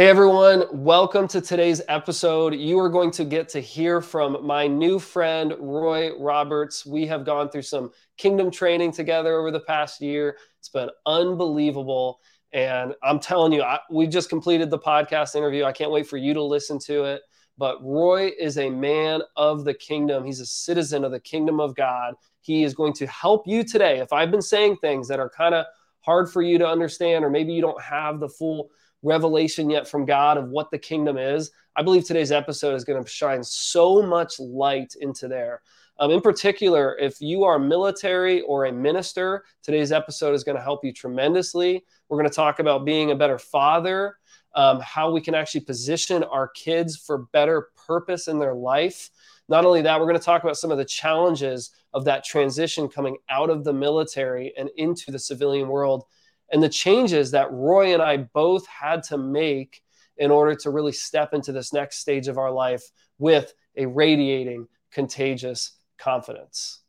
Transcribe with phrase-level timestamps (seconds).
[0.00, 2.54] Hey everyone, welcome to today's episode.
[2.54, 6.86] You are going to get to hear from my new friend, Roy Roberts.
[6.86, 10.38] We have gone through some kingdom training together over the past year.
[10.58, 12.20] It's been unbelievable.
[12.54, 15.64] And I'm telling you, I, we just completed the podcast interview.
[15.64, 17.20] I can't wait for you to listen to it.
[17.58, 21.76] But Roy is a man of the kingdom, he's a citizen of the kingdom of
[21.76, 22.14] God.
[22.40, 23.98] He is going to help you today.
[23.98, 25.66] If I've been saying things that are kind of
[26.00, 28.70] hard for you to understand, or maybe you don't have the full
[29.02, 33.02] revelation yet from God of what the kingdom is, I believe today's episode is going
[33.02, 35.62] to shine so much light into there.
[35.98, 40.62] Um, in particular, if you are military or a minister, today's episode is going to
[40.62, 41.84] help you tremendously.
[42.08, 44.16] We're going to talk about being a better father,
[44.54, 49.10] um, how we can actually position our kids for better purpose in their life.
[49.48, 52.88] Not only that, we're going to talk about some of the challenges of that transition
[52.88, 56.04] coming out of the military and into the civilian world
[56.52, 59.82] and the changes that Roy and I both had to make
[60.16, 62.82] in order to really step into this next stage of our life
[63.18, 66.80] with a radiating, contagious confidence.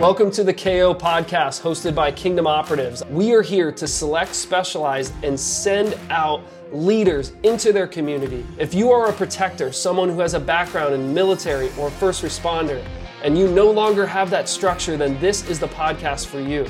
[0.00, 3.04] Welcome to the KO podcast hosted by Kingdom Operatives.
[3.10, 8.46] We are here to select, specialize, and send out leaders into their community.
[8.58, 12.82] If you are a protector, someone who has a background in military or first responder,
[13.22, 16.66] and you no longer have that structure, then this is the podcast for you.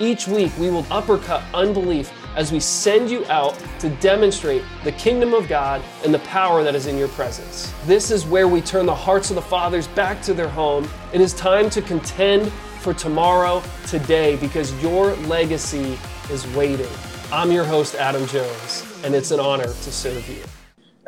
[0.00, 5.34] Each week, we will uppercut unbelief as we send you out to demonstrate the kingdom
[5.34, 7.74] of God and the power that is in your presence.
[7.84, 10.88] This is where we turn the hearts of the fathers back to their home.
[11.12, 15.98] It is time to contend for tomorrow, today, because your legacy
[16.30, 16.86] is waiting.
[17.32, 20.44] I'm your host, Adam Jones, and it's an honor to serve you.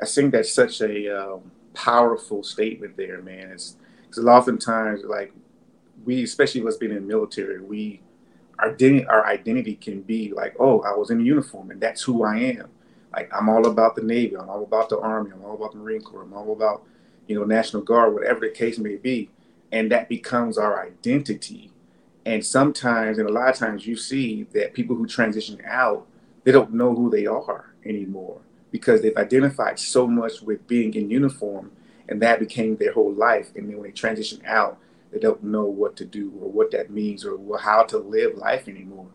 [0.03, 3.53] I think that's such a um, powerful statement there, man.
[3.53, 3.77] It's
[4.11, 5.33] because oftentimes, like
[6.05, 8.01] we, especially us being in the military, we
[8.59, 12.25] our identity, our identity can be like, oh, I was in uniform and that's who
[12.25, 12.69] I am.
[13.13, 15.79] Like I'm all about the Navy, I'm all about the Army, I'm all about the
[15.79, 16.85] Marine Corps, I'm all about
[17.27, 19.31] you know National Guard, whatever the case may be,
[19.73, 21.73] and that becomes our identity.
[22.27, 26.07] And sometimes, and a lot of times, you see that people who transition out,
[26.45, 31.11] they don't know who they are anymore because they've identified so much with being in
[31.11, 31.73] uniform
[32.11, 33.51] and that became their whole life.
[33.55, 34.79] And then when they transition out,
[35.13, 38.69] they don't know what to do or what that means or how to live life
[38.69, 39.07] anymore.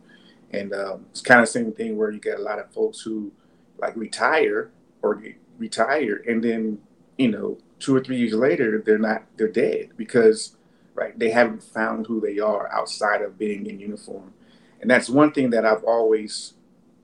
[0.52, 3.02] And um, it's kind of the same thing where you get a lot of folks
[3.02, 3.32] who
[3.78, 5.22] like retire or
[5.58, 6.80] retire, and then
[7.18, 10.56] you know two or three years later they're not they're dead because
[10.94, 14.34] right they haven't found who they are outside of being in uniform.
[14.82, 16.54] And that's one thing that I've always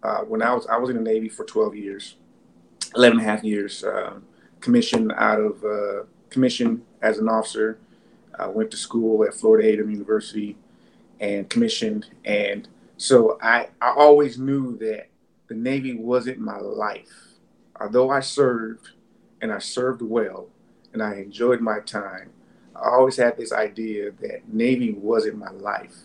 [0.03, 2.16] uh, when I was I was in the Navy for 12 years,
[2.96, 3.84] 11 and a half years.
[3.84, 4.19] Uh,
[4.61, 7.79] commissioned out of uh, commission as an officer.
[8.38, 10.57] I went to school at Florida A&M University
[11.19, 12.07] and commissioned.
[12.25, 12.67] And
[12.97, 15.07] so I, I always knew that
[15.47, 17.11] the Navy wasn't my life.
[17.79, 18.91] Although I served
[19.41, 20.47] and I served well
[20.94, 22.31] and I enjoyed my time,
[22.75, 25.95] I always had this idea that Navy wasn't my life.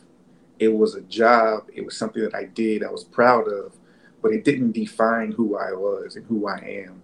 [0.58, 3.76] It was a job, it was something that I did, I was proud of,
[4.22, 7.02] but it didn't define who I was and who I am.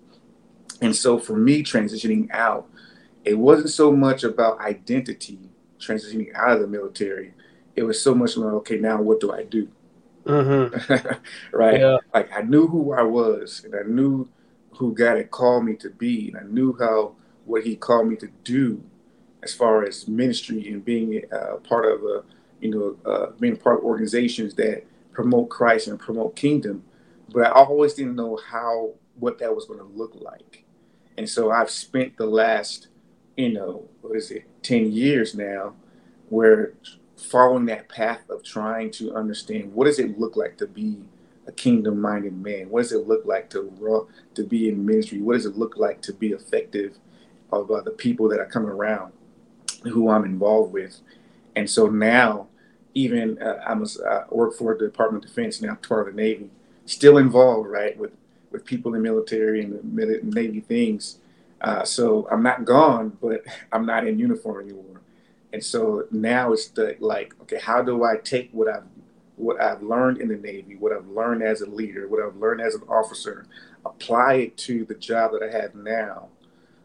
[0.83, 2.69] And so for me, transitioning out,
[3.25, 5.39] it wasn't so much about identity,
[5.79, 7.35] transitioning out of the military.
[7.77, 9.69] It was so much like, okay, now what do I do?
[10.27, 11.15] Mm-hmm.
[11.57, 11.81] right?
[11.81, 11.99] Yeah.
[12.13, 14.29] Like I knew who I was and I knew
[14.77, 16.29] who God had called me to be.
[16.29, 18.83] And I knew how, what he called me to do
[19.43, 22.25] as far as ministry and being a part of a,
[22.61, 26.85] you know, uh, being a part of organizations that promote Christ and promote kingdom.
[27.33, 30.62] But I always didn't know how, what that was going to look like.
[31.17, 32.89] And so I've spent the last,
[33.37, 35.75] you know, what is it, 10 years now,
[36.29, 36.73] where
[37.17, 40.99] following that path of trying to understand what does it look like to be
[41.47, 42.69] a kingdom minded man?
[42.71, 45.21] What does it look like to to be in ministry?
[45.21, 46.99] What does it look like to be effective
[47.51, 49.13] of uh, the people that are coming around
[49.85, 51.01] who I'm involved with?
[51.57, 52.49] And so now,
[52.95, 56.23] even uh, I'm a, I work for the Department of Defense now, part of the
[56.23, 56.51] Navy,
[56.87, 58.13] still involved, right, with
[58.53, 61.19] with people in military and the Navy things.
[61.61, 65.01] Uh, so I'm not gone, but I'm not in uniform anymore.
[65.53, 68.85] And so now it's the like, okay, how do I take what I've
[69.37, 72.61] what I've learned in the Navy, what I've learned as a leader, what I've learned
[72.61, 73.47] as an officer,
[73.85, 76.29] apply it to the job that I have now,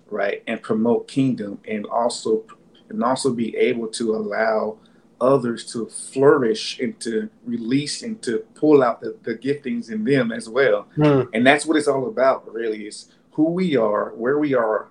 [0.09, 2.43] right, and promote kingdom, and also
[2.89, 4.77] and also be able to allow
[5.19, 10.31] others to flourish and to release and to pull out the, the giftings in them
[10.31, 10.87] as well.
[10.97, 11.29] Mm.
[11.33, 14.87] And that's what it's all about, really, is who we are, where we are,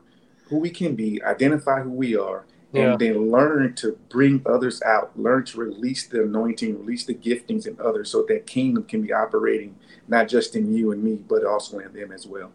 [0.48, 2.92] who we can be, identify who we are, yeah.
[2.92, 7.66] and then learn to bring others out, learn to release the anointing, release the giftings
[7.66, 9.76] in others so that kingdom can be operating
[10.08, 12.52] not just in you and me, but also in them as well.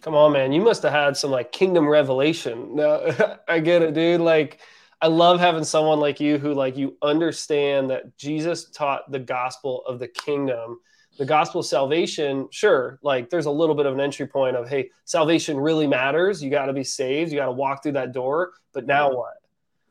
[0.00, 0.52] Come on, man.
[0.52, 2.74] You must have had some like kingdom revelation.
[2.76, 4.20] No, I get it, dude.
[4.20, 4.60] Like,
[5.00, 9.84] I love having someone like you who like you understand that Jesus taught the gospel
[9.86, 10.78] of the kingdom
[11.18, 14.68] the gospel of salvation, sure, like there's a little bit of an entry point of,
[14.68, 16.42] hey, salvation really matters.
[16.42, 17.32] You got to be saved.
[17.32, 18.52] You got to walk through that door.
[18.72, 19.34] But now what?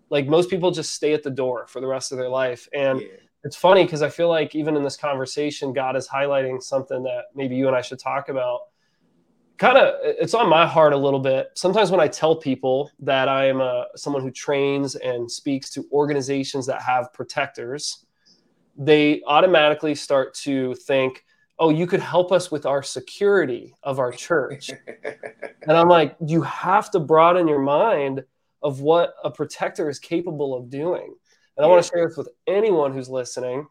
[0.09, 2.69] Like most people just stay at the door for the rest of their life.
[2.73, 3.07] And yeah.
[3.43, 7.25] it's funny because I feel like even in this conversation, God is highlighting something that
[7.35, 8.61] maybe you and I should talk about.
[9.57, 11.49] Kind of, it's on my heart a little bit.
[11.55, 15.85] Sometimes when I tell people that I am a, someone who trains and speaks to
[15.91, 18.05] organizations that have protectors,
[18.77, 21.23] they automatically start to think,
[21.59, 24.69] oh, you could help us with our security of our church.
[25.63, 28.23] and I'm like, you have to broaden your mind
[28.61, 31.15] of what a protector is capable of doing.
[31.55, 33.67] And I want to share this with anyone who's listening.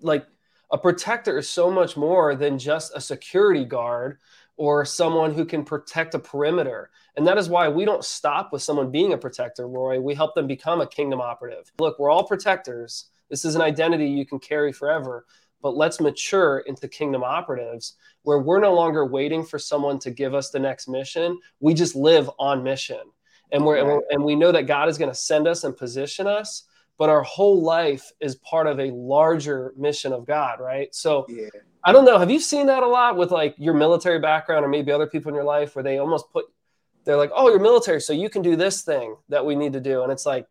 [0.00, 0.26] Like,
[0.72, 4.18] a protector is so much more than just a security guard
[4.56, 6.90] or someone who can protect a perimeter.
[7.16, 10.00] And that is why we don't stop with someone being a protector, Roy.
[10.00, 11.70] We help them become a kingdom operative.
[11.78, 15.26] Look, we're all protectors this is an identity you can carry forever.
[15.62, 20.34] But let's mature into kingdom operatives where we're no longer waiting for someone to give
[20.34, 21.40] us the next mission.
[21.60, 23.00] We just live on mission.
[23.52, 25.76] And we're, and, we're and we know that God is going to send us and
[25.76, 26.64] position us,
[26.98, 30.94] but our whole life is part of a larger mission of God, right?
[30.94, 31.48] So yeah.
[31.84, 32.18] I don't know.
[32.18, 35.28] Have you seen that a lot with like your military background or maybe other people
[35.28, 36.46] in your life where they almost put
[37.04, 39.80] they're like, "Oh, you're military, so you can do this thing that we need to
[39.80, 40.46] do." And it's like,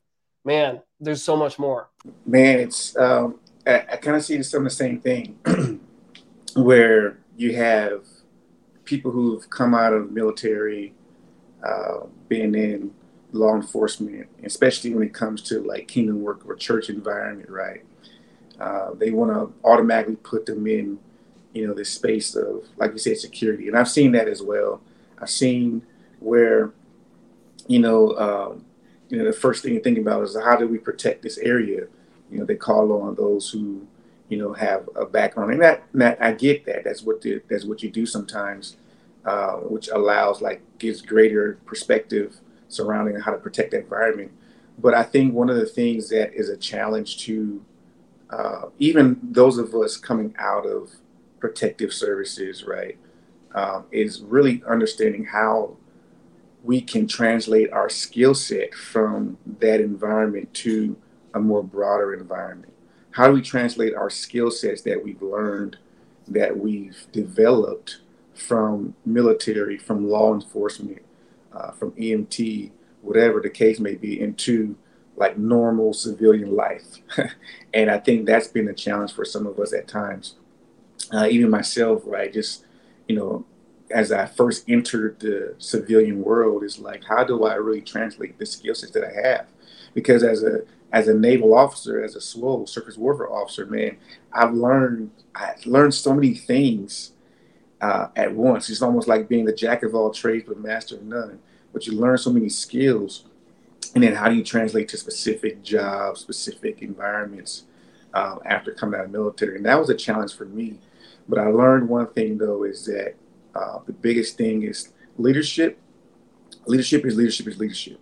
[0.45, 1.89] man, there's so much more.
[2.25, 5.37] Man, it's um, I, I kind of see some of the same thing,
[6.55, 8.05] where you have
[8.85, 10.93] people who've come out of military,
[11.63, 12.91] uh, being in
[13.35, 17.83] law enforcement, especially when it comes to like kingdom work or church environment, right?
[18.59, 20.97] Uh, they want to automatically put them in,
[21.53, 23.67] you know, this space of, like you said, security.
[23.67, 24.81] And I've seen that as well.
[25.19, 25.81] I've seen
[26.19, 26.71] where,
[27.67, 28.65] you know, um,
[29.09, 31.87] you know, the first thing you think about is how do we protect this area?
[32.31, 33.85] You know, they call on those who,
[34.29, 36.83] you know, have a background, and that, that I get that.
[36.83, 38.77] That's what the, that's what you do sometimes,
[39.25, 44.31] uh, which allows like gives greater perspective surrounding how to protect the environment.
[44.77, 47.63] But I think one of the things that is a challenge to
[48.29, 50.91] uh, even those of us coming out of
[51.39, 52.97] protective services, right,
[53.53, 55.77] um, is really understanding how
[56.63, 60.97] we can translate our skill set from that environment to
[61.33, 62.73] a more broader environment?
[63.11, 65.77] How do we translate our skill sets that we've learned,
[66.27, 67.99] that we've developed
[68.33, 71.04] from military, from law enforcement,
[71.55, 72.71] uh, from EMT,
[73.01, 74.75] whatever the case may be, into
[75.15, 76.99] like normal civilian life?
[77.73, 80.35] and I think that's been a challenge for some of us at times.
[81.11, 82.33] Uh, even myself, right?
[82.33, 82.65] Just,
[83.07, 83.45] you know,
[83.91, 88.45] as I first entered the civilian world is like, how do I really translate the
[88.45, 89.47] skill sets that I have?
[89.93, 90.61] Because as a
[90.91, 93.97] as a naval officer, as a SWO, surface warfare officer, man,
[94.31, 97.11] I've learned I learned so many things
[97.81, 98.69] uh, at once.
[98.69, 101.39] It's almost like being the jack of all trades but master of none.
[101.73, 103.25] But you learn so many skills,
[103.93, 107.65] and then how do you translate to specific jobs, specific environments
[108.13, 109.57] uh, after coming out of military?
[109.57, 110.79] And that was a challenge for me.
[111.27, 113.15] But I learned one thing though is that
[113.53, 115.79] uh, the biggest thing is leadership.
[116.65, 117.99] Leadership is leadership is leadership.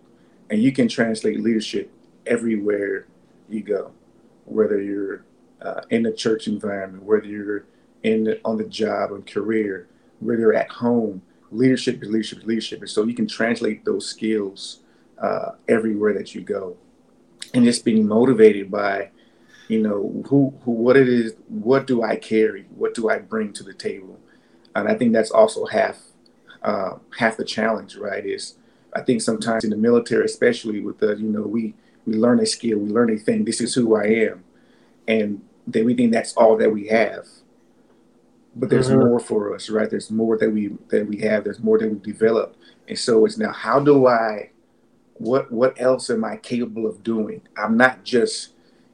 [0.50, 1.92] And you can translate leadership
[2.26, 3.08] everywhere
[3.50, 3.92] you go,
[4.46, 5.26] whether you're
[5.62, 7.66] uh, in the church environment, whether you're
[8.04, 9.88] in on the job and career,
[10.20, 11.22] whether at home.
[11.52, 12.80] Leadership is leadership is leadership.
[12.80, 14.80] And so you can translate those skills
[15.22, 16.78] uh, everywhere that you go.
[17.54, 19.12] And just being motivated by,
[19.68, 22.66] you know, who, who, what it is, what do I carry?
[22.76, 24.20] What do I bring to the table?
[24.76, 26.00] and I think that's also half
[26.62, 28.26] uh, half the challenge, right?
[28.26, 28.56] Is
[28.94, 31.74] I think sometimes in the military, especially with the you know we
[32.06, 33.46] we learn a skill, we learn a thing.
[33.46, 34.44] This is who I am,
[35.08, 37.28] and then we think that's all that we have.
[38.56, 39.08] But there's mm-hmm.
[39.08, 39.90] more for us, right?
[39.90, 41.44] There's more that we that we have.
[41.44, 42.56] There's more that we develop,
[42.88, 44.52] and so it's now how do I,
[45.16, 47.42] what what else am I capable of doing?
[47.58, 48.52] I'm not just,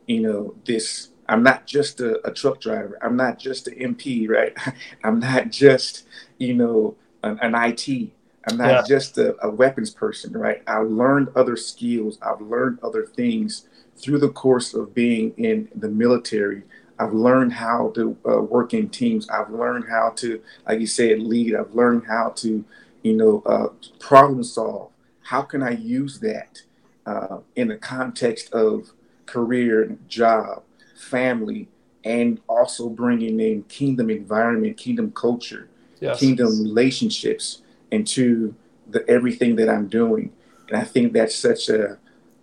[0.07, 2.97] you know, this I'm not just a, a, truck driver.
[3.01, 4.57] I'm not just an MP, right?
[5.03, 6.07] I'm not just,
[6.39, 8.09] you know, an, an IT.
[8.49, 8.83] I'm not yeah.
[8.87, 10.63] just a, a, weapons person, right?
[10.65, 12.17] I learned other skills.
[12.21, 16.63] I've learned other things through the course of being in the military.
[16.99, 19.29] I've learned how to uh, work in teams.
[19.29, 21.55] I've learned how to, like you said, lead.
[21.55, 22.65] I've learned how to,
[23.03, 24.91] you know, uh, problem solve.
[25.21, 26.61] How can I use that
[27.05, 28.91] uh, in the context of
[29.25, 30.63] career job?
[30.99, 31.67] family
[32.03, 36.19] and also bringing in kingdom environment, kingdom culture, yes.
[36.19, 38.53] kingdom relationships into
[38.89, 40.31] the everything that I'm doing.
[40.67, 41.97] And I think that's such a,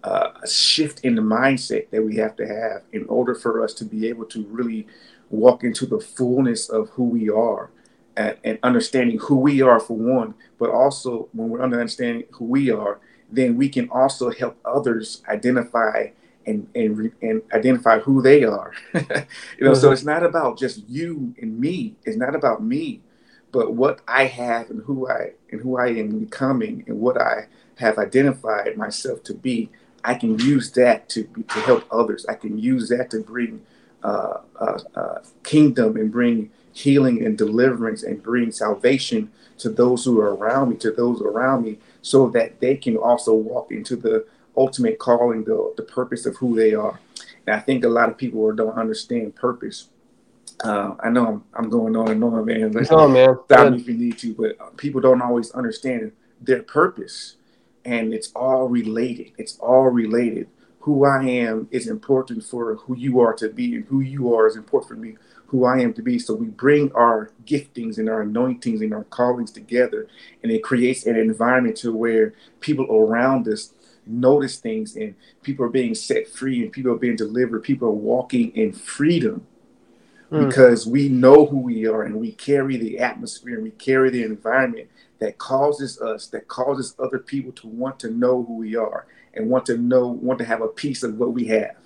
[0.07, 3.85] a shift in the mindset that we have to have in order for us to
[3.85, 4.87] be able to really
[5.31, 7.71] walk into the fullness of who we are
[8.17, 12.71] and, and understanding who we are for one, but also when we're understanding who we
[12.71, 16.07] are, then we can also help others identify
[16.47, 18.73] and and, and identify who they are.
[18.95, 19.75] you know, mm-hmm.
[19.75, 21.97] so it's not about just you and me.
[22.05, 23.01] It's not about me,
[23.51, 27.49] but what I have and who I and who I am becoming and what I
[27.79, 29.71] have identified myself to be.
[30.07, 32.25] I can use that to to help others.
[32.27, 33.61] I can use that to bring
[34.03, 40.21] uh, uh, uh, kingdom and bring healing and deliverance and bring salvation to those who
[40.21, 44.25] are around me, to those around me, so that they can also walk into the
[44.57, 47.01] ultimate calling, the, the purpose of who they are.
[47.47, 49.89] And I think a lot of people don't understand purpose.
[50.63, 52.73] Uh, I know I'm, I'm, going on and on, man.
[52.73, 53.37] Let's on, man.
[53.47, 57.37] Stop me if you need to, but people don't always understand their purpose.
[57.87, 59.33] And it's all related.
[59.39, 60.49] It's all related
[60.87, 64.47] who I am is important for who you are to be, and who you are
[64.47, 65.17] is important for me,
[65.47, 66.17] who I am to be.
[66.17, 70.07] So we bring our giftings and our anointings and our callings together,
[70.45, 73.73] and it creates an environment to where people around us
[74.07, 77.65] notice things, and people are being set free, and people are being delivered.
[77.65, 79.45] People are walking in freedom
[80.31, 80.47] mm.
[80.47, 84.23] because we know who we are, and we carry the atmosphere, and we carry the
[84.23, 89.07] environment that causes us, that causes other people to want to know who we are
[89.35, 91.77] and want to know, want to have a piece of what we have.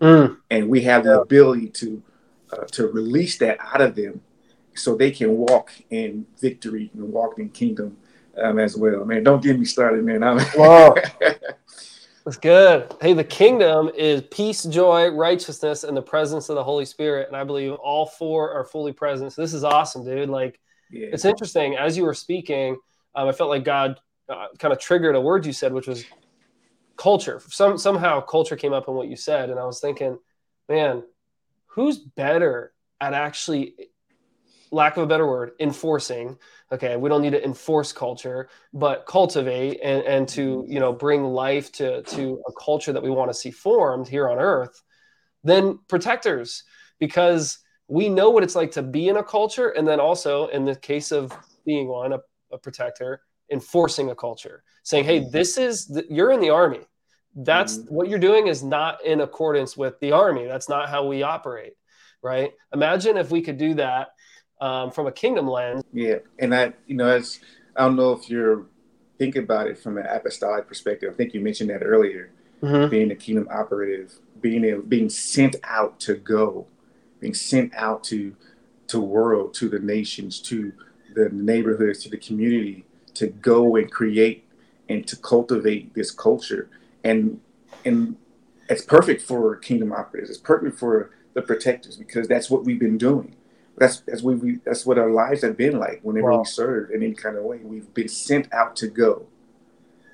[0.00, 0.38] Mm.
[0.50, 2.02] And we have the ability to
[2.52, 4.20] uh, to release that out of them
[4.74, 7.96] so they can walk in victory and walk in kingdom
[8.42, 9.04] um, as well.
[9.04, 10.22] Man, don't get me started, man.
[10.22, 10.94] I'm wow.
[12.24, 12.94] That's good.
[13.00, 17.28] Hey, the kingdom is peace, joy, righteousness, and the presence of the Holy Spirit.
[17.28, 19.32] And I believe all four are fully present.
[19.32, 20.28] So this is awesome, dude.
[20.28, 21.08] Like, yeah.
[21.12, 21.76] it's interesting.
[21.76, 22.76] As you were speaking,
[23.14, 26.04] um, I felt like God uh, kind of triggered a word you said, which was
[26.96, 27.40] culture.
[27.48, 30.18] Some somehow culture came up in what you said, and I was thinking,
[30.68, 31.02] man,
[31.66, 33.74] who's better at actually,
[34.70, 36.38] lack of a better word, enforcing?
[36.70, 41.24] Okay, we don't need to enforce culture, but cultivate and and to you know bring
[41.24, 44.82] life to to a culture that we want to see formed here on Earth.
[45.42, 46.64] Then protectors,
[46.98, 47.58] because
[47.90, 50.76] we know what it's like to be in a culture, and then also in the
[50.76, 51.32] case of
[51.66, 52.20] being one, a,
[52.52, 56.80] a protector, enforcing a culture, saying, "Hey, this is the, you're in the army.
[57.34, 57.94] That's mm-hmm.
[57.94, 60.46] what you're doing is not in accordance with the army.
[60.46, 61.74] That's not how we operate
[62.22, 62.52] right?
[62.72, 64.08] Imagine if we could do that
[64.60, 65.82] um, from a kingdom lens.
[65.92, 67.40] Yeah and i you know as
[67.76, 68.66] i don't know if you're
[69.18, 71.12] thinking about it from an apostolic perspective.
[71.12, 72.30] I think you mentioned that earlier.
[72.62, 72.90] Mm-hmm.
[72.90, 76.66] being a kingdom operative being a, being sent out to go
[77.20, 78.34] being sent out to
[78.88, 80.72] to world to the nations to
[81.14, 82.84] the neighborhoods to the community
[83.14, 84.44] to go and create
[84.88, 86.68] and to cultivate this culture
[87.04, 87.40] and
[87.84, 88.16] and
[88.70, 90.30] it's perfect for kingdom operators.
[90.30, 93.36] It's perfect for the protectors because that's what we've been doing.
[93.76, 96.38] That's that's what we that's what our lives have been like whenever wow.
[96.38, 97.58] we serve in any kind of way.
[97.58, 99.26] We've been sent out to go,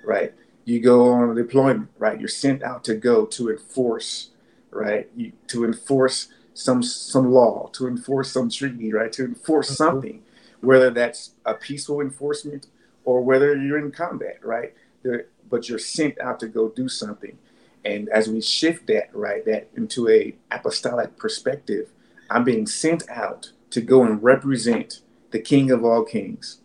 [0.04, 0.32] right?
[0.64, 2.18] You go on a deployment, right?
[2.18, 4.30] You're sent out to go to enforce,
[4.70, 5.08] right?
[5.16, 9.12] You, to enforce some some law, to enforce some treaty, right?
[9.12, 9.74] To enforce mm-hmm.
[9.74, 10.22] something,
[10.60, 12.66] whether that's a peaceful enforcement
[13.04, 14.74] or whether you're in combat, right?
[15.02, 17.38] There, but you're sent out to go do something.
[17.84, 21.90] And as we shift that, right, that into a apostolic perspective,
[22.30, 26.58] I'm being sent out to go and represent the King of all kings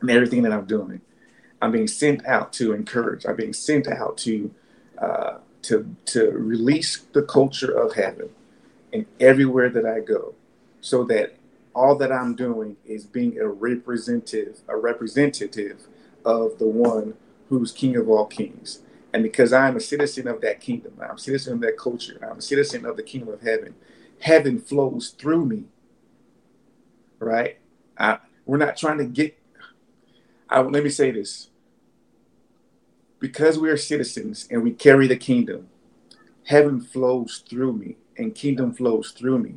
[0.00, 1.02] and everything that I'm doing.
[1.62, 3.26] I'm being sent out to encourage.
[3.26, 4.52] I'm being sent out to
[4.98, 8.30] uh, to to release the culture of heaven
[8.92, 10.34] in everywhere that I go,
[10.80, 11.36] so that
[11.74, 15.86] all that I'm doing is being a representative, a representative
[16.24, 17.14] of the one
[17.48, 18.80] who's King of all kings.
[19.12, 22.38] And because I'm a citizen of that kingdom, I'm a citizen of that culture, I'm
[22.38, 23.74] a citizen of the kingdom of heaven,
[24.20, 25.64] heaven flows through me.
[27.18, 27.58] Right?
[27.98, 29.38] I, we're not trying to get,
[30.48, 31.50] I, let me say this.
[33.18, 35.68] Because we are citizens and we carry the kingdom,
[36.46, 39.54] heaven flows through me and kingdom flows through me.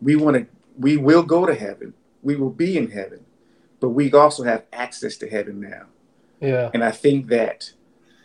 [0.00, 0.46] We want to,
[0.78, 1.94] we will go to heaven.
[2.22, 3.24] We will be in heaven,
[3.80, 5.86] but we also have access to heaven now.
[6.40, 6.70] Yeah.
[6.72, 7.72] And I think that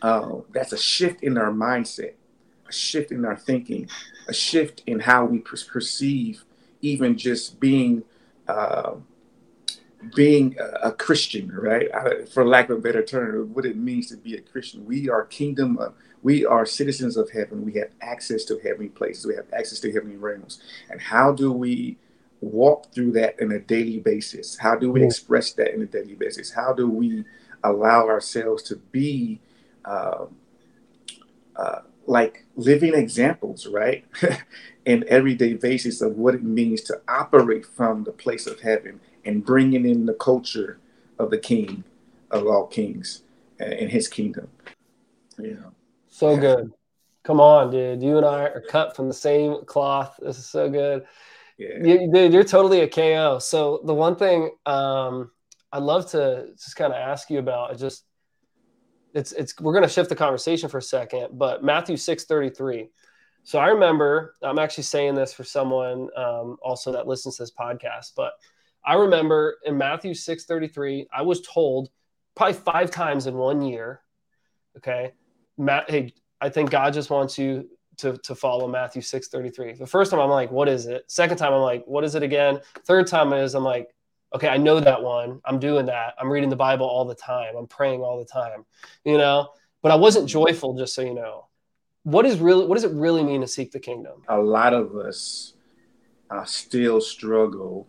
[0.02, 2.14] uh, that's a shift in our mindset,
[2.68, 3.88] a shift in our thinking,
[4.28, 6.44] a shift in how we per- perceive
[6.80, 8.04] even just being
[8.46, 8.94] uh,
[10.14, 11.88] being a, a, Christian, right?
[11.94, 14.84] I, for lack of a better term, what it means to be a Christian.
[14.84, 15.78] We are kingdom.
[15.78, 15.90] Uh,
[16.24, 17.64] We are citizens of heaven.
[17.64, 19.26] We have access to heavenly places.
[19.26, 20.60] We have access to heavenly realms.
[20.90, 21.98] And how do we
[22.40, 24.56] walk through that on a daily basis?
[24.56, 25.06] How do we mm.
[25.06, 26.50] express that on a daily basis?
[26.50, 27.24] How do we
[27.62, 29.38] allow ourselves to be
[29.84, 30.24] uh,
[31.56, 34.06] uh, like living examples, right?
[34.86, 39.44] in everyday basis of what it means to operate from the place of heaven and
[39.44, 40.78] bringing in the culture
[41.18, 41.84] of the King
[42.30, 43.22] of all kings
[43.58, 44.48] and his kingdom.
[45.38, 45.70] Yeah.
[46.14, 46.70] So good.
[47.24, 48.00] Come on, dude.
[48.00, 50.16] You and I are cut from the same cloth.
[50.22, 51.06] This is so good.
[51.58, 51.78] Yeah.
[51.82, 53.40] You, dude, you're totally a KO.
[53.40, 55.32] So the one thing um,
[55.72, 58.04] I'd love to just kind of ask you about is just
[59.12, 62.48] it's it's we're going to shift the conversation for a second, but Matthew six thirty
[62.48, 62.90] three.
[63.42, 67.50] So I remember I'm actually saying this for someone um, also that listens to this
[67.50, 68.34] podcast, but
[68.86, 71.90] I remember in Matthew six thirty three, I was told
[72.36, 74.00] probably five times in one year.
[74.76, 75.12] Okay,
[75.56, 77.68] Matt, hey, I think God just wants you
[77.98, 79.72] to to follow Matthew six thirty three.
[79.72, 81.04] The first time I'm like, what is it?
[81.08, 82.60] Second time I'm like, what is it again?
[82.86, 83.94] Third time is I'm like,
[84.34, 85.40] okay, I know that one.
[85.44, 86.14] I'm doing that.
[86.18, 87.54] I'm reading the Bible all the time.
[87.56, 88.64] I'm praying all the time,
[89.04, 91.46] you know, but I wasn't joyful, just so you know.
[92.02, 94.22] What is really, what does it really mean to seek the kingdom?
[94.28, 95.54] A lot of us
[96.30, 97.86] uh, still struggle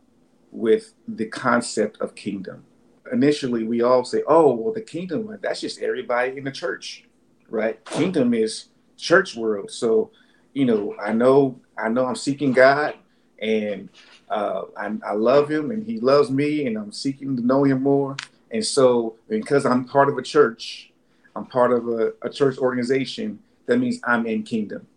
[0.51, 2.63] with the concept of kingdom.
[3.11, 7.04] Initially, we all say, oh, well, the kingdom, that's just everybody in the church,
[7.49, 7.83] right?
[7.85, 8.65] Kingdom is
[8.97, 9.71] church world.
[9.71, 10.11] So,
[10.53, 12.95] you know, I know, I know I'm seeking God
[13.39, 13.89] and
[14.29, 17.83] uh, I, I love him and he loves me and I'm seeking to know him
[17.83, 18.15] more.
[18.51, 20.91] And so, because I'm part of a church,
[21.35, 24.87] I'm part of a, a church organization, that means I'm in kingdom.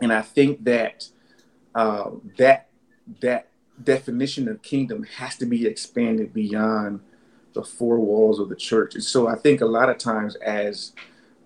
[0.00, 1.08] And I think that
[1.74, 2.68] uh, that
[3.20, 3.48] that
[3.82, 7.00] definition of kingdom has to be expanded beyond
[7.52, 8.94] the four walls of the church.
[8.94, 10.92] And so I think a lot of times as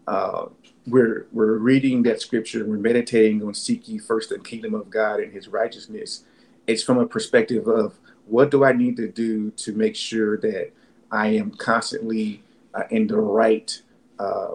[0.07, 0.47] uh,
[0.87, 5.21] we're we're reading that scripture we're meditating on seek ye first the kingdom of God
[5.21, 6.25] and his righteousness,
[6.67, 10.71] it's from a perspective of what do I need to do to make sure that
[11.11, 12.43] I am constantly
[12.75, 13.81] uh, in the right,
[14.19, 14.55] uh,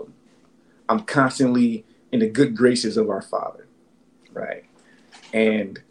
[0.90, 3.68] I'm constantly in the good graces of our Father,
[4.34, 4.66] right?
[5.34, 5.82] And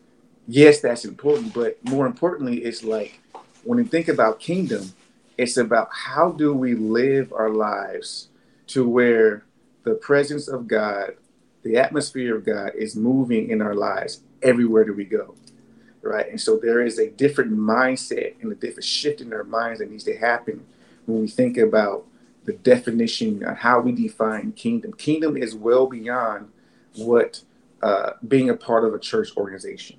[0.48, 3.20] yes, that's important, but more importantly, it's like
[3.62, 4.92] when you think about kingdom,
[5.38, 8.28] it's about how do we live our lives
[8.68, 9.44] to where
[9.84, 11.14] the presence of God,
[11.62, 15.34] the atmosphere of God is moving in our lives everywhere that we go
[16.06, 16.28] right?
[16.28, 19.90] And so there is a different mindset and a different shift in our minds that
[19.90, 20.64] needs to happen
[21.06, 22.06] when we think about
[22.44, 24.92] the definition of how we define kingdom.
[24.92, 26.50] Kingdom is well beyond
[26.94, 27.42] what
[27.82, 29.98] uh, being a part of a church organization.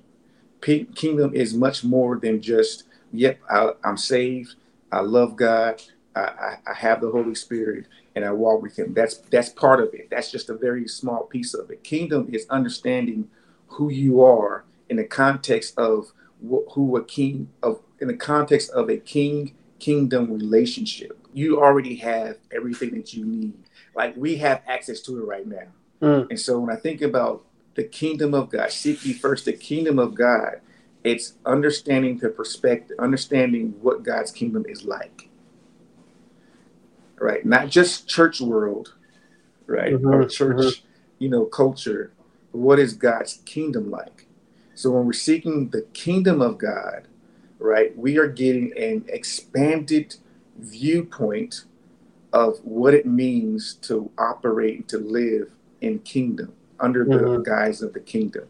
[0.60, 4.54] P- kingdom is much more than just, yep, I, am saved,
[4.90, 5.82] I love God,
[6.16, 7.86] I, I, I have the Holy Spirit,
[8.18, 8.94] and I walk with Him.
[8.94, 10.08] That's that's part of it.
[10.10, 11.84] That's just a very small piece of it.
[11.84, 13.30] Kingdom is understanding
[13.68, 16.12] who you are in the context of
[16.72, 22.38] who a king of in the context of a king kingdom relationship you already have
[22.52, 23.54] everything that you need
[23.94, 25.66] like we have access to it right now
[26.00, 26.26] mm.
[26.30, 29.98] and so when i think about the kingdom of god seek ye first the kingdom
[29.98, 30.60] of god
[31.02, 35.27] it's understanding the perspective understanding what god's kingdom is like
[37.20, 38.94] right not just church world
[39.66, 40.08] right mm-hmm.
[40.08, 40.86] or church mm-hmm.
[41.18, 42.12] you know culture
[42.52, 44.28] what is god's kingdom like
[44.78, 47.08] so when we're seeking the kingdom of God,
[47.58, 50.14] right, we are getting an expanded
[50.56, 51.64] viewpoint
[52.32, 55.50] of what it means to operate and to live
[55.80, 57.42] in kingdom under the mm-hmm.
[57.42, 58.46] guise of the kingdom.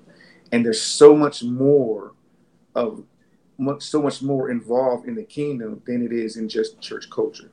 [0.52, 2.12] And there's so much more
[2.74, 3.04] of
[3.57, 7.50] much so much more involved in the kingdom than it is in just church culture.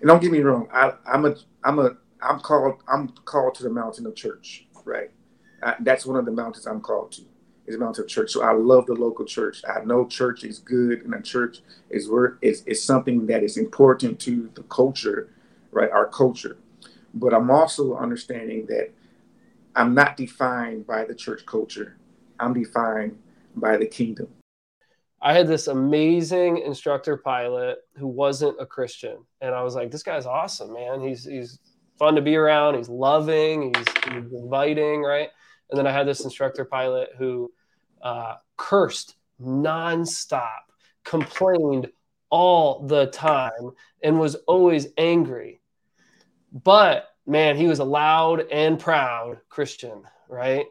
[0.00, 3.62] And don't get me wrong, I, am a I'm a I'm called I'm called to
[3.62, 5.10] the mountain of church, right?
[5.62, 7.22] I, that's one of the mountains I'm called to
[7.66, 8.30] is the Mountain of Church.
[8.32, 9.62] So I love the local church.
[9.68, 11.58] I know church is good, and a church
[11.90, 15.30] is work is is something that is important to the culture,
[15.70, 15.90] right?
[15.90, 16.56] Our culture.
[17.14, 18.92] But I'm also understanding that
[19.74, 21.96] I'm not defined by the church culture.
[22.38, 23.18] I'm defined
[23.56, 24.28] by the kingdom.
[25.20, 30.02] I had this amazing instructor pilot who wasn't a Christian, and I was like, "This
[30.02, 31.00] guy's awesome, man.
[31.00, 31.58] He's he's
[31.98, 32.76] fun to be around.
[32.76, 33.74] He's loving.
[33.74, 35.30] He's, he's inviting, right?"
[35.70, 37.52] And then I had this instructor pilot who
[38.00, 40.60] uh, cursed nonstop,
[41.04, 41.88] complained
[42.30, 45.60] all the time, and was always angry.
[46.52, 50.66] But man, he was a loud and proud Christian, right?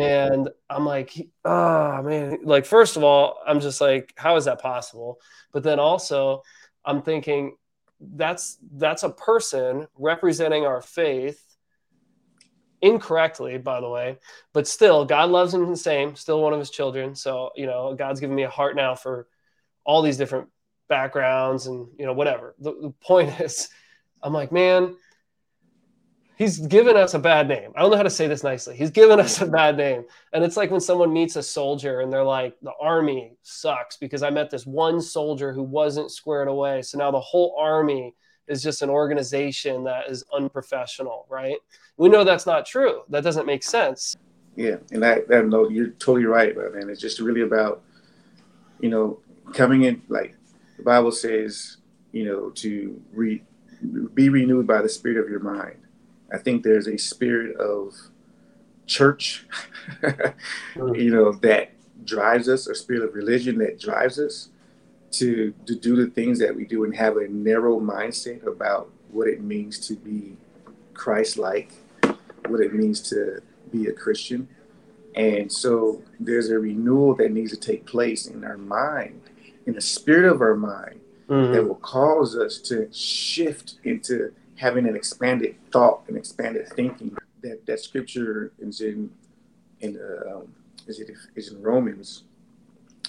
[0.00, 4.60] And I'm like, oh man, like, first of all, I'm just like, how is that
[4.60, 5.20] possible?
[5.52, 6.42] But then also,
[6.84, 7.56] I'm thinking
[8.00, 11.40] that's that's a person representing our faith
[12.82, 14.18] incorrectly, by the way,
[14.52, 17.14] but still, God loves him the same, still one of his children.
[17.14, 19.28] So, you know, God's given me a heart now for
[19.84, 20.48] all these different
[20.88, 22.54] backgrounds and, you know, whatever.
[22.58, 23.68] The, the point is,
[24.22, 24.96] I'm like, man,
[26.36, 27.72] he's given us a bad name.
[27.76, 28.76] I don't know how to say this nicely.
[28.76, 30.04] He's given us a bad name.
[30.32, 34.22] And it's like when someone meets a soldier and they're like, the army sucks because
[34.22, 36.82] I met this one soldier who wasn't squared away.
[36.82, 38.14] So now the whole army
[38.48, 41.58] is just an organization that is unprofessional, right?
[41.96, 43.02] We know that's not true.
[43.08, 44.16] That doesn't make sense.
[44.56, 46.90] Yeah, and that, that no, you're totally right, man.
[46.90, 47.82] It's just really about,
[48.80, 49.20] you know,
[49.54, 50.36] coming in like
[50.76, 51.78] the Bible says,
[52.10, 53.42] you know, to re,
[54.14, 55.76] be renewed by the spirit of your mind.
[56.32, 57.94] I think there's a spirit of
[58.86, 59.46] church,
[60.76, 61.72] you know, that
[62.04, 64.48] drives us, a spirit of religion that drives us
[65.12, 69.28] to to do the things that we do and have a narrow mindset about what
[69.28, 70.36] it means to be
[70.94, 71.72] Christ-like,
[72.48, 74.48] what it means to be a Christian.
[75.14, 79.20] And so there's a renewal that needs to take place in our mind,
[79.66, 81.52] in the spirit of our mind, mm-hmm.
[81.52, 87.16] that will cause us to shift into having an expanded thought and expanded thinking.
[87.42, 89.10] That that scripture is in
[89.80, 89.98] in
[90.30, 90.54] um,
[90.86, 92.22] is it is in Romans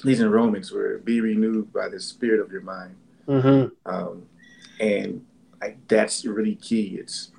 [0.03, 2.95] these in Romans where be renewed by the spirit of your mind.
[3.27, 3.91] Mm-hmm.
[3.91, 4.23] Um,
[4.79, 5.25] and
[5.61, 6.97] I, that's really key.
[6.99, 7.31] It's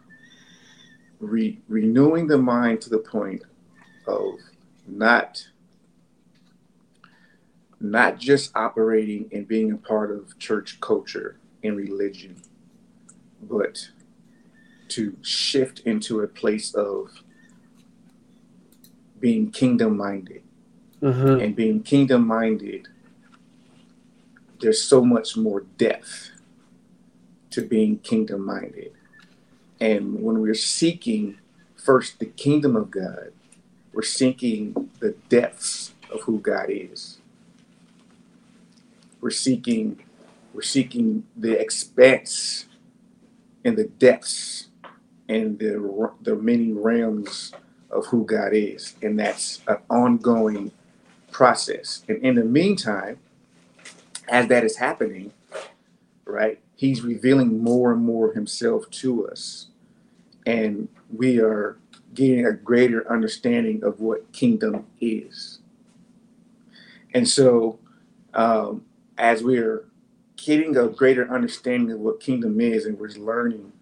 [1.21, 3.43] re- renewing the mind to the point
[4.07, 4.35] of
[4.87, 5.47] not
[7.81, 12.41] not just operating and being a part of church culture and religion,
[13.43, 13.91] but
[14.95, 17.23] to shift into a place of
[19.19, 20.43] being kingdom minded
[21.03, 21.41] mm-hmm.
[21.41, 22.87] and being kingdom minded,
[24.61, 26.31] there's so much more depth
[27.51, 28.93] to being kingdom minded.
[29.81, 31.39] And when we're seeking
[31.77, 33.33] first the kingdom of God,
[33.93, 37.19] we're seeking the depths of who God is.
[39.21, 40.05] We're seeking
[40.53, 42.67] we're seeking the expanse
[43.65, 44.69] and the depths
[45.29, 47.53] and the the many realms
[47.91, 50.73] of who God is, and that's an ongoing
[51.31, 52.05] process.
[52.09, 53.19] And in the meantime,
[54.29, 55.33] as that is happening,
[56.25, 59.69] right, he's revealing more and more himself to us.
[60.47, 61.79] And we are
[62.15, 65.61] getting a greater understanding of what kingdom is.
[67.13, 67.79] And so,
[68.35, 68.85] um,
[69.17, 69.85] as we're
[70.37, 73.73] getting a greater understanding of what kingdom is, and we're learning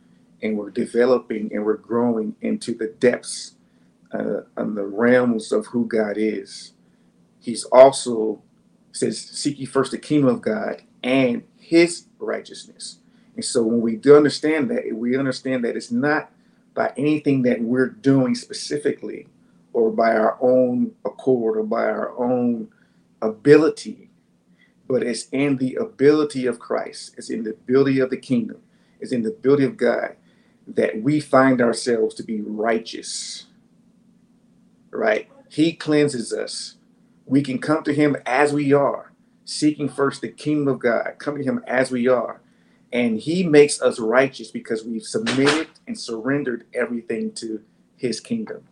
[0.43, 3.55] and we're developing and we're growing into the depths
[4.13, 6.73] uh, and the realms of who God is,
[7.41, 8.43] he's also
[8.91, 12.99] says, Seek ye first the kingdom of God and his righteousness.
[13.35, 16.31] And so when we do understand that, we understand that it's not
[16.75, 19.29] by anything that we're doing specifically
[19.73, 22.69] or by our own accord or by our own
[23.23, 24.11] ability,
[24.87, 28.59] but it's in the ability of Christ, it's in the ability of the kingdom,
[29.01, 30.17] it's in the ability of God
[30.67, 33.47] that we find ourselves to be righteous.
[34.91, 35.29] Right?
[35.49, 36.77] He cleanses us
[37.27, 39.13] we can come to him as we are,
[39.45, 42.41] seeking first the kingdom of God, come to him as we are.
[42.93, 47.63] And he makes us righteous because we've submitted and surrendered everything to
[47.97, 48.65] his kingdom.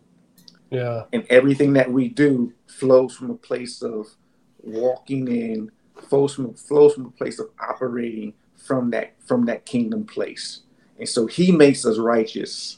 [0.69, 1.05] Yeah.
[1.11, 4.15] And everything that we do flows from a place of
[4.61, 10.05] walking in, flows from flows from a place of operating from that from that kingdom
[10.05, 10.61] place.
[11.01, 12.77] And so he makes us righteous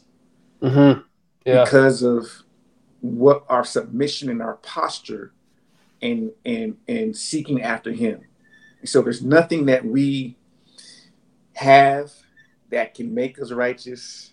[0.62, 1.02] mm-hmm.
[1.46, 1.66] yeah.
[1.66, 2.44] because of
[3.02, 5.34] what our submission and our posture
[6.02, 8.22] and and and seeking after him.
[8.80, 10.38] And so there's nothing that we
[11.56, 12.14] have
[12.70, 14.32] that can make us righteous,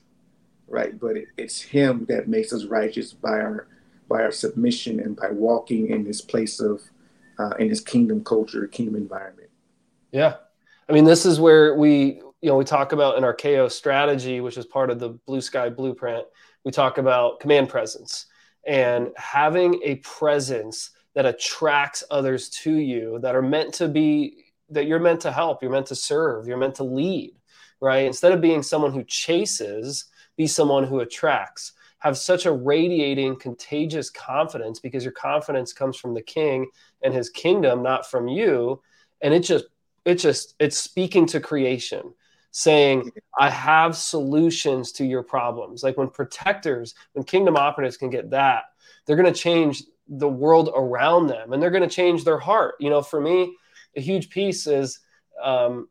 [0.68, 0.98] right?
[0.98, 3.66] But it, it's him that makes us righteous by our
[4.08, 6.80] by our submission and by walking in this place of
[7.40, 9.50] uh, in this kingdom culture, kingdom environment.
[10.12, 10.34] Yeah,
[10.88, 14.40] I mean, this is where we you know we talk about in our KO strategy,
[14.40, 16.24] which is part of the Blue Sky Blueprint.
[16.64, 18.26] We talk about command presence
[18.66, 24.86] and having a presence that attracts others to you that are meant to be that
[24.86, 27.32] you're meant to help you're meant to serve you're meant to lead
[27.80, 28.04] right?
[28.04, 31.72] Instead of being someone who chases be someone who attracts.
[31.98, 36.66] Have such a radiating contagious confidence because your confidence comes from the king
[37.02, 38.80] and his kingdom not from you.
[39.20, 39.66] And it just
[40.06, 42.14] it just it's speaking to creation
[42.50, 48.30] saying i have solutions to your problems like when protectors when kingdom operatives can get
[48.30, 48.64] that
[49.06, 52.74] they're going to change the world around them and they're going to change their heart
[52.80, 53.54] you know for me
[53.96, 54.98] a huge piece is
[55.42, 55.88] um,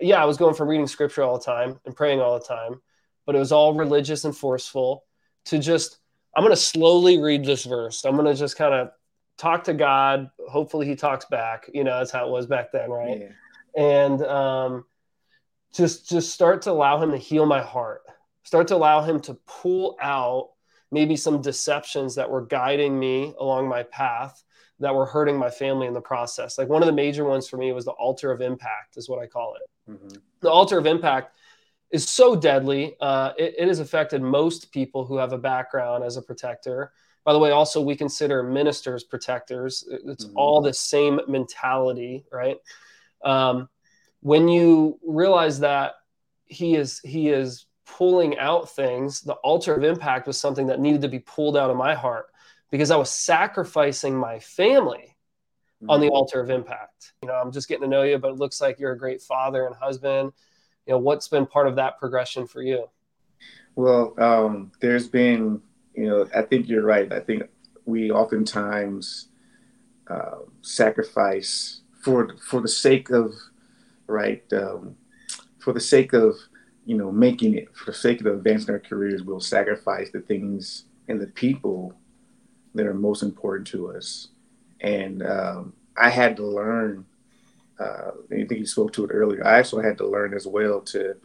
[0.00, 2.80] yeah i was going from reading scripture all the time and praying all the time
[3.26, 5.04] but it was all religious and forceful
[5.44, 5.98] to just
[6.38, 8.04] I'm going to slowly read this verse.
[8.04, 8.90] I'm going to just kind of
[9.38, 10.30] talk to God.
[10.48, 11.68] Hopefully, He talks back.
[11.74, 13.20] You know, that's how it was back then, right?
[13.20, 14.06] Yeah.
[14.06, 14.84] And um,
[15.74, 18.02] just just start to allow Him to heal my heart.
[18.42, 20.50] Start to allow Him to pull out
[20.90, 24.42] maybe some deceptions that were guiding me along my path
[24.80, 26.56] that were hurting my family in the process.
[26.56, 29.20] Like one of the major ones for me was the altar of impact, is what
[29.20, 29.90] I call it.
[29.90, 30.16] Mm-hmm.
[30.40, 31.36] The altar of impact
[31.90, 32.94] is so deadly.
[33.00, 36.92] Uh, it, it, has affected most people who have a background as a protector.
[37.24, 39.84] By the way, also we consider ministers protectors.
[39.90, 40.36] It's mm-hmm.
[40.36, 42.58] all the same mentality, right?
[43.24, 43.68] Um,
[44.20, 45.94] when you realize that
[46.46, 51.02] he is he is pulling out things, the altar of impact was something that needed
[51.02, 52.26] to be pulled out of my heart
[52.70, 55.16] because I was sacrificing my family
[55.82, 55.90] mm-hmm.
[55.90, 56.14] on the mm-hmm.
[56.14, 57.12] altar of impact.
[57.22, 59.22] You know, I'm just getting to know you, but it looks like you're a great
[59.22, 60.32] father and husband.
[60.86, 62.88] You know, what's been part of that progression for you?
[63.74, 65.62] Well, um, there's been,
[65.94, 67.12] you know, I think you're right.
[67.12, 67.44] I think
[67.84, 69.28] we oftentimes
[70.08, 73.32] uh, sacrifice for for the sake of
[74.08, 74.96] right um,
[75.60, 76.34] for the sake of
[76.84, 80.84] you know making it for the sake of advancing our careers we'll sacrifice the things
[81.08, 81.94] and the people
[82.74, 84.28] that are most important to us.
[84.80, 87.06] And um, I had to learn.
[87.78, 89.46] Uh, I think you spoke to it earlier.
[89.46, 91.16] I also had to learn as well to,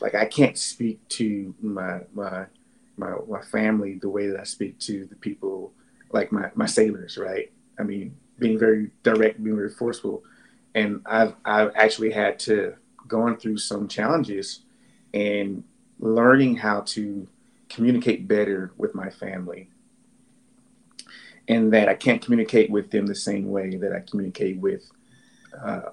[0.00, 2.46] like, I can't speak to my my
[2.96, 5.72] my, my family the way that I speak to the people,
[6.12, 7.50] like my my sailors, right?
[7.78, 10.22] I mean, being very direct, being very forceful,
[10.74, 12.74] and I've I've actually had to
[13.06, 14.60] going through some challenges
[15.12, 15.64] and
[15.98, 17.28] learning how to
[17.68, 19.68] communicate better with my family
[21.48, 24.90] and that I can't communicate with them the same way that I communicate with
[25.62, 25.90] uh,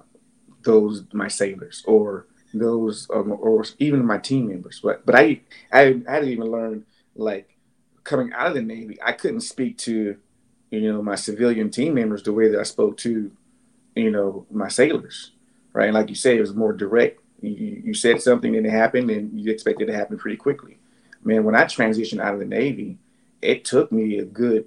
[0.62, 4.80] those my sailors or those um, or even my team members.
[4.82, 5.40] But but I,
[5.72, 7.56] I I didn't even learn like
[8.04, 10.16] coming out of the Navy, I couldn't speak to
[10.70, 13.30] you know my civilian team members the way that I spoke to
[13.94, 15.32] you know my sailors,
[15.72, 15.92] right?
[15.92, 17.20] like you said, it was more direct.
[17.40, 20.78] You, you said something and it happened, and you expected it to happen pretty quickly.
[21.24, 22.98] Man, when I transitioned out of the Navy,
[23.40, 24.66] it took me a good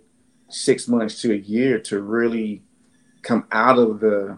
[0.50, 2.62] six months to a year to really
[3.22, 4.38] come out of the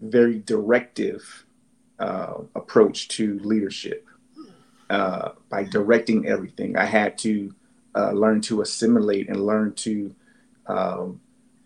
[0.00, 1.44] very directive
[1.98, 4.06] uh, approach to leadership
[4.90, 6.76] uh, by directing everything.
[6.76, 7.54] I had to
[7.94, 10.14] uh, learn to assimilate and learn to
[10.66, 11.20] um,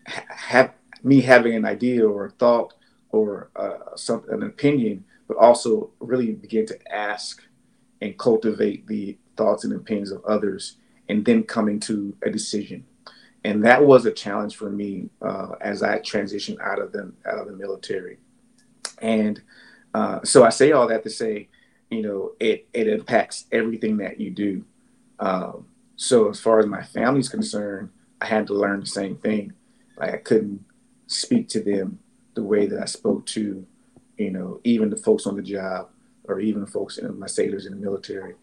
[0.07, 2.73] ha- have me having an idea or a thought
[3.11, 7.43] or uh, some, an opinion, but also really begin to ask
[8.01, 12.85] and cultivate the thoughts and opinions of others, and then coming to a decision
[13.43, 17.39] and that was a challenge for me uh, as I transitioned out of the out
[17.39, 18.17] of the military.
[19.01, 19.41] And
[19.93, 21.47] uh, so I say all that to say,
[21.89, 24.65] you know, it it impacts everything that you do.
[25.19, 27.89] Um, so as far as my family's concerned,
[28.21, 29.53] I had to learn the same thing.
[29.97, 30.65] Like I couldn't
[31.09, 31.99] speak to them
[32.35, 33.65] the way that I spoke to,
[34.17, 35.89] you know, even the folks on the job
[36.25, 38.35] or even folks in my sailors in the military.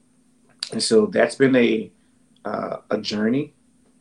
[0.73, 1.91] And so that's been a
[2.45, 3.55] uh, a journey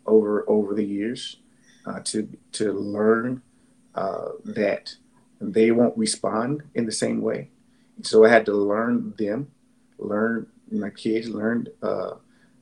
[0.05, 1.37] over over the years
[1.85, 3.41] uh, to to learn
[3.93, 4.95] uh, that
[5.39, 7.49] they won't respond in the same way.
[8.01, 9.51] So I had to learn them,
[9.99, 12.15] learn my kids, learn uh,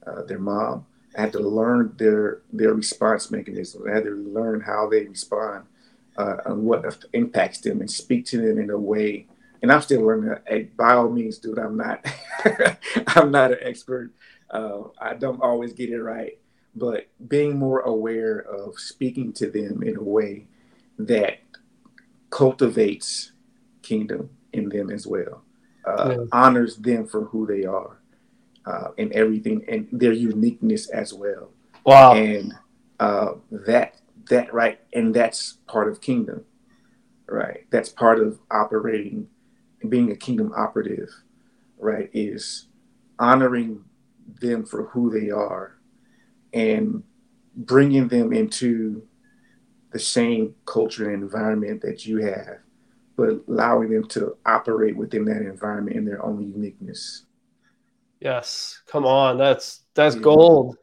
[0.06, 0.86] uh their mom.
[1.18, 3.84] I had to learn their their response mechanism.
[3.90, 5.66] I had to learn how they respond
[6.18, 9.28] uh, and what impacts them, and speak to them in a way.
[9.62, 10.36] And I'm still learning.
[10.48, 12.06] Hey, by all means, dude, I'm not
[13.08, 14.12] I'm not an expert.
[14.50, 16.38] Uh, I don't always get it right,
[16.76, 20.48] but being more aware of speaking to them in a way
[21.00, 21.40] that
[22.30, 23.32] cultivates
[23.82, 25.44] kingdom in them as well,
[25.86, 26.26] uh, yeah.
[26.32, 27.98] honors them for who they are
[28.66, 31.50] uh, and everything and their uniqueness as well.
[31.86, 32.14] Wow.
[32.14, 32.54] And
[33.00, 34.80] uh, that, that, right.
[34.94, 36.46] And that's part of kingdom,
[37.28, 37.66] right?
[37.70, 39.28] That's part of operating
[39.90, 41.10] being a kingdom operative,
[41.78, 42.10] right?
[42.14, 42.68] Is
[43.20, 43.84] honoring
[44.40, 45.78] them for who they are
[46.54, 47.04] and
[47.56, 49.06] bringing them into
[49.92, 52.58] the same culture and environment that you have,
[53.16, 57.26] but allowing them to operate within that environment in their own uniqueness.
[58.20, 60.22] Yes, come on, that's that's yeah.
[60.22, 60.78] gold.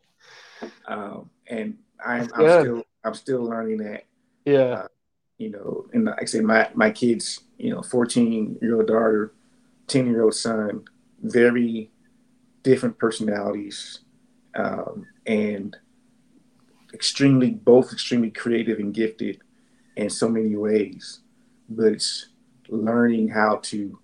[0.86, 4.04] Um, and I'm, I'm still I'm still learning that.
[4.44, 4.58] Yeah.
[4.60, 4.88] Uh,
[5.38, 9.32] you know, and like I say, my my kids, you know, 14 year old daughter,
[9.86, 10.84] 10 year old son,
[11.22, 11.90] very
[12.62, 14.00] different personalities,
[14.54, 15.76] um, and
[16.92, 19.40] extremely both extremely creative and gifted
[19.96, 21.20] in so many ways
[21.68, 22.26] but it's
[22.68, 23.98] learning how to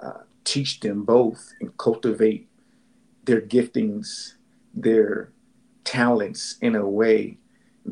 [0.00, 2.48] uh, teach them both and cultivate
[3.24, 4.34] their giftings
[4.74, 5.32] their
[5.84, 7.36] talents in a way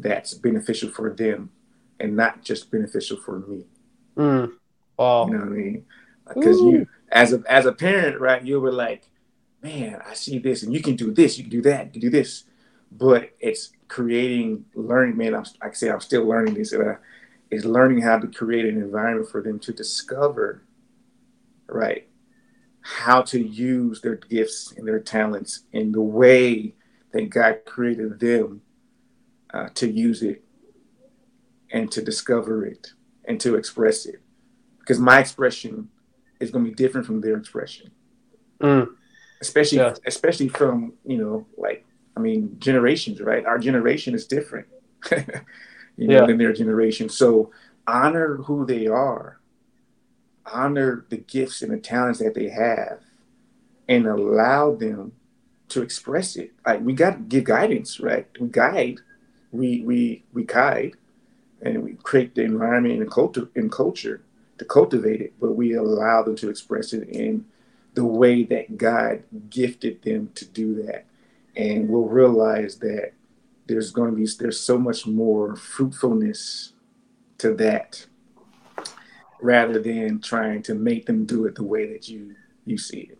[0.00, 1.50] that's beneficial for them
[2.00, 3.64] and not just beneficial for me.
[4.16, 4.52] Mm.
[4.98, 5.26] Wow.
[5.26, 5.86] You know what I mean?
[6.28, 9.08] Because you, as a as a parent, right, you were like,
[9.62, 12.00] man, I see this, and you can do this, you can do that, you can
[12.00, 12.44] do this,
[12.90, 15.16] but it's creating learning.
[15.16, 16.72] Man, I'm like I say, I'm still learning this.
[16.72, 16.96] Uh,
[17.50, 20.62] is learning how to create an environment for them to discover,
[21.68, 22.08] right,
[22.80, 26.74] how to use their gifts and their talents in the way
[27.12, 28.62] that God created them
[29.52, 30.42] uh, to use it
[31.70, 32.92] and to discover it
[33.24, 34.20] and to express it.
[34.78, 35.90] Because my expression
[36.40, 37.90] is going to be different from their expression.
[38.60, 38.88] Mm.
[39.40, 39.94] Especially, yeah.
[40.06, 41.84] especially from you know, like
[42.16, 43.44] I mean, generations, right?
[43.44, 44.66] Our generation is different,
[45.10, 46.26] you know, yeah.
[46.26, 47.08] than their generation.
[47.08, 47.50] So
[47.86, 49.38] honor who they are,
[50.46, 53.00] honor the gifts and the talents that they have,
[53.88, 55.12] and allow them
[55.68, 56.52] to express it.
[56.64, 58.26] Like we got to give guidance, right?
[58.40, 59.00] We guide,
[59.56, 60.96] we we we guide,
[61.62, 64.22] and we create the environment and culture and culture
[64.58, 67.44] to cultivate it, but we allow them to express it in
[67.94, 71.06] the way that God gifted them to do that.
[71.56, 73.12] And we'll realize that
[73.66, 76.72] there's going to be there's so much more fruitfulness
[77.38, 78.06] to that
[79.40, 83.18] rather than trying to make them do it the way that you you see it.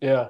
[0.00, 0.28] Yeah.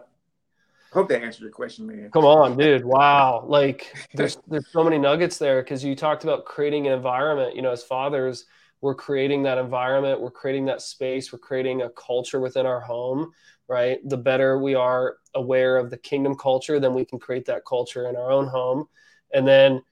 [0.93, 2.11] Hope that answered your question, man.
[2.13, 2.85] Come on, dude.
[2.85, 3.45] Wow.
[3.47, 7.63] Like there's there's so many nuggets there because you talked about creating an environment, you
[7.63, 8.47] know, as fathers,
[8.81, 13.33] we're creating that environment, we're creating that space, we're creating a culture within our home,
[13.69, 13.99] right?
[14.05, 18.09] The better we are aware of the kingdom culture, then we can create that culture
[18.09, 18.89] in our own home.
[19.33, 19.83] And then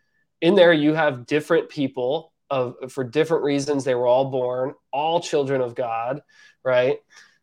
[0.40, 5.20] in there you have different people of for different reasons they were all born, all
[5.20, 6.22] children of God,
[6.64, 6.98] right?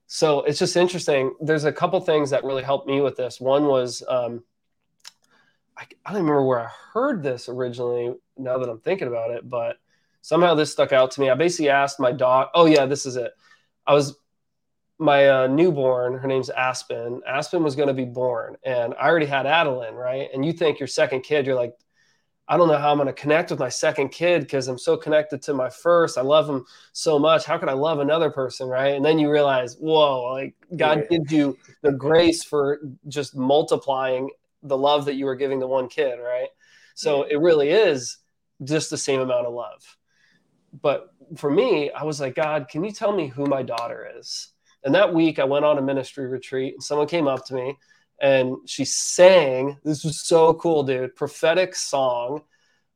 [0.08, 1.34] So it's just interesting.
[1.42, 3.42] There's a couple things that really helped me with this.
[3.42, 4.44] One was um,
[5.78, 8.14] I, I don't remember where I heard this originally.
[8.38, 9.78] Now that I'm thinking about it, but
[10.22, 11.30] somehow this stuck out to me.
[11.30, 12.50] I basically asked my dog.
[12.54, 13.32] Oh yeah, this is it.
[13.88, 14.18] I was
[14.98, 16.18] my uh, newborn.
[16.18, 17.22] Her name's Aspen.
[17.28, 20.30] Aspen was going to be born, and I already had Adeline, right?
[20.34, 21.74] And you think your second kid, you're like,
[22.48, 24.98] I don't know how I'm going to connect with my second kid because I'm so
[24.98, 26.18] connected to my first.
[26.18, 27.46] I love him so much.
[27.46, 28.94] How can I love another person, right?
[28.94, 31.18] And then you realize, whoa, like God yeah.
[31.18, 34.30] gives you the grace for just multiplying
[34.62, 36.50] the love that you were giving to one kid, right?
[36.94, 37.34] So yeah.
[37.34, 38.18] it really is
[38.64, 39.98] just the same amount of love
[40.82, 44.50] but for me, I was like, God, can you tell me who my daughter is?
[44.84, 47.78] And that week, I went on a ministry retreat, and someone came up to me
[48.20, 49.78] and she sang.
[49.84, 51.16] This was so cool, dude.
[51.16, 52.44] Prophetic song.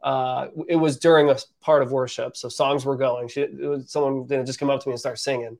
[0.01, 3.27] Uh, it was during a part of worship, so songs were going.
[3.27, 5.57] She, was, someone didn't just come up to me and start singing.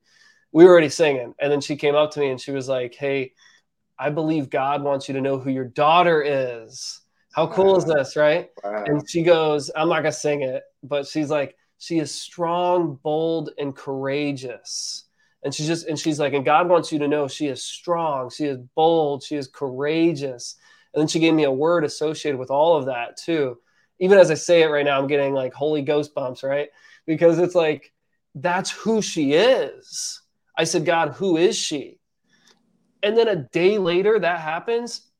[0.52, 2.94] We were already singing, and then she came up to me and she was like,
[2.94, 3.34] "Hey,
[3.98, 7.00] I believe God wants you to know who your daughter is.
[7.32, 7.76] How cool wow.
[7.76, 8.84] is this, right?" Wow.
[8.86, 13.50] And she goes, "I'm not gonna sing it," but she's like, she is strong, bold,
[13.56, 15.06] and courageous.
[15.42, 18.30] And she's just, and she's like, and God wants you to know she is strong,
[18.30, 20.56] she is bold, she is courageous.
[20.92, 23.58] And then she gave me a word associated with all of that too.
[24.00, 26.68] Even as I say it right now, I'm getting like Holy Ghost bumps, right?
[27.06, 27.92] Because it's like,
[28.34, 30.20] that's who she is.
[30.56, 31.98] I said, God, who is she?
[33.02, 35.10] And then a day later, that happens.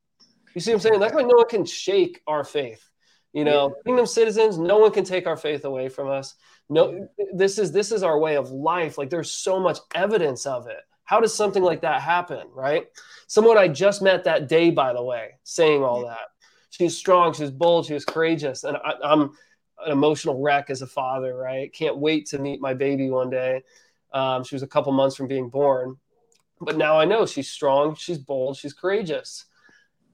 [0.55, 1.01] You see what I'm saying?
[1.01, 2.87] That's why no one can shake our faith.
[3.33, 3.83] You know, yeah.
[3.87, 6.35] kingdom citizens, no one can take our faith away from us.
[6.71, 8.97] No, this is this is our way of life.
[8.97, 10.81] Like there's so much evidence of it.
[11.05, 12.87] How does something like that happen, right?
[13.27, 16.29] Someone I just met that day, by the way, saying all that.
[16.71, 19.33] She's strong, she's bold, she's courageous, and I, I'm
[19.85, 21.73] an emotional wreck as a father, right?
[21.73, 23.65] Can't wait to meet my baby one day.
[24.13, 25.97] Um, she was a couple months from being born,
[26.61, 29.47] but now I know she's strong, she's bold, she's courageous.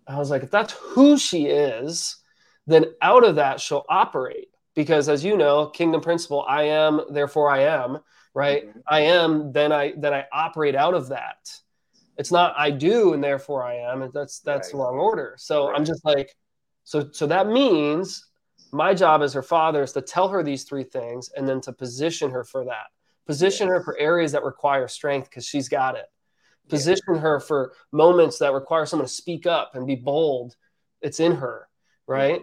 [0.07, 2.17] I was like, if that's who she is,
[2.67, 4.49] then out of that she'll operate.
[4.77, 7.99] Because as you know, kingdom principle, I am, therefore I am,
[8.35, 8.69] right?
[8.69, 8.79] Mm-hmm.
[8.87, 11.51] I am, then I then I operate out of that.
[12.19, 14.11] It's not I do and therefore I am.
[14.15, 14.79] That's that's right.
[14.79, 15.35] wrong order.
[15.39, 15.77] So right.
[15.77, 16.37] I'm just like,
[16.85, 18.27] so so that means
[18.73, 21.73] my job as her father is to tell her these three things and then to
[21.73, 22.87] position her for that.
[23.27, 23.79] Position yes.
[23.79, 26.07] her for areas that require strength because she's got it.
[26.69, 27.21] Position yeah.
[27.21, 30.55] her for moments that require someone to speak up and be bold.
[31.01, 31.69] It's in her,
[32.07, 32.43] right?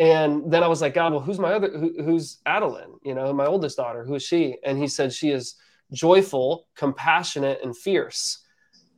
[0.00, 2.94] And then I was like, God, well, who's my other, who, who's Adeline?
[3.04, 4.56] You know, my oldest daughter, who is she?
[4.64, 5.56] And he said, she is
[5.92, 8.38] joyful, compassionate, and fierce.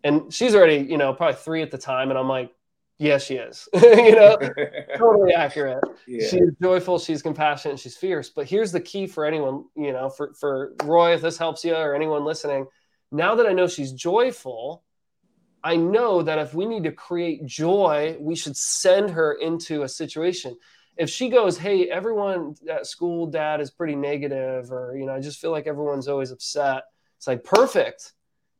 [0.04, 2.10] And she's already, you know, probably three at the time.
[2.10, 2.52] And I'm like,
[2.98, 4.38] yeah, she is, you know,
[4.96, 5.82] totally accurate.
[6.06, 6.28] Yeah.
[6.28, 8.30] She's joyful, she's compassionate, she's fierce.
[8.30, 11.74] But here's the key for anyone, you know, for, for Roy, if this helps you
[11.74, 12.68] or anyone listening,
[13.10, 14.84] now that I know she's joyful,
[15.64, 19.88] I know that if we need to create joy, we should send her into a
[19.88, 20.56] situation.
[20.96, 25.20] If she goes, Hey, everyone at school, dad is pretty negative, or, you know, I
[25.20, 26.84] just feel like everyone's always upset.
[27.16, 28.12] It's like, perfect.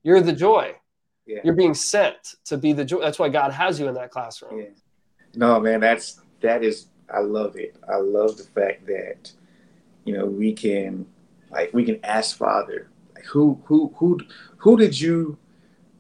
[0.03, 0.75] You're the joy.
[1.27, 1.41] Yeah.
[1.45, 3.01] You're being sent to be the joy.
[3.01, 4.61] That's why God has you in that classroom.
[4.61, 4.67] Yeah.
[5.35, 7.77] No, man, that's, that is, I love it.
[7.89, 9.33] I love the fact that,
[10.05, 11.07] you know, we can,
[11.51, 14.21] like, we can ask Father, like, who, who, who,
[14.57, 15.39] who did you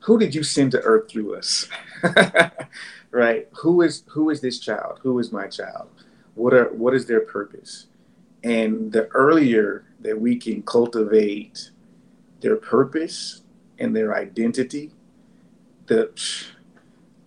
[0.02, 1.68] who did you send to earth through us?
[3.10, 3.48] right?
[3.60, 4.98] Who is who is this child?
[5.02, 5.90] Who is my child?
[6.34, 7.86] What are what is their purpose?
[8.44, 11.70] And the earlier that we can cultivate
[12.40, 13.42] their purpose
[13.78, 14.90] and their identity,
[15.86, 16.10] the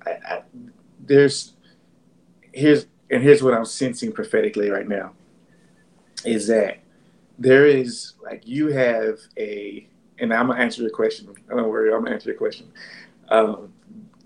[0.06, 0.41] I, I,
[0.99, 1.53] there's
[2.51, 5.14] here's and here's what I'm sensing prophetically right now
[6.26, 6.80] is that
[7.38, 9.88] there is like you have a
[10.20, 11.34] and I'm gonna answer your question.
[11.51, 12.72] I don't worry, I'm gonna answer your question.
[13.30, 13.74] Um,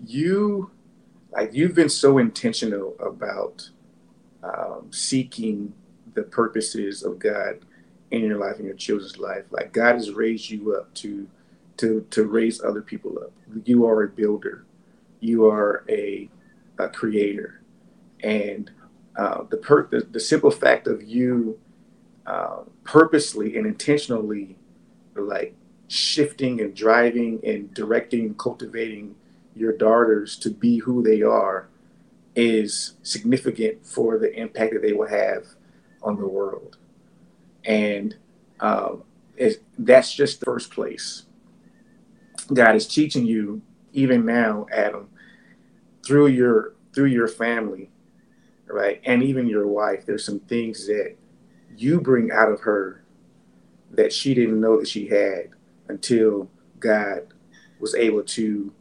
[0.04, 0.70] you,
[1.32, 3.68] like, you've been so intentional about
[4.42, 5.72] um, seeking
[6.14, 7.60] the purposes of God
[8.10, 9.44] in your life and your children's life.
[9.50, 11.28] Like, God has raised you up to
[11.78, 13.32] to to raise other people up.
[13.64, 14.66] You are a builder.
[15.20, 16.28] You are a,
[16.78, 17.62] a creator,
[18.22, 18.70] and
[19.16, 21.58] uh, the, per- the the simple fact of you
[22.26, 24.56] uh, purposely and intentionally
[25.16, 25.54] like
[25.88, 29.16] shifting and driving and directing cultivating
[29.54, 31.68] your daughters to be who they are
[32.34, 35.46] is significant for the impact that they will have
[36.02, 36.76] on the world.
[37.64, 38.16] And
[38.60, 39.04] um,
[39.78, 41.24] that's just the first place.
[42.52, 43.62] God is teaching you,
[43.92, 45.08] even now, Adam,
[46.04, 47.90] through your through your family,
[48.66, 50.04] right, and even your wife.
[50.04, 51.16] There's some things that
[51.76, 53.04] you bring out of her
[53.92, 55.50] that she didn't know that she had
[55.88, 57.34] until God
[57.80, 58.72] was able to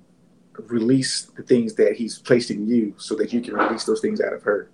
[0.68, 4.22] release the things that He's placed in you so that you can release those things
[4.22, 4.70] out of her.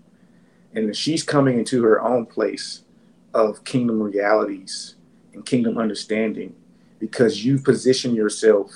[0.73, 2.83] And she's coming into her own place
[3.33, 4.95] of kingdom realities
[5.33, 6.55] and kingdom understanding
[6.99, 8.71] because you position yourself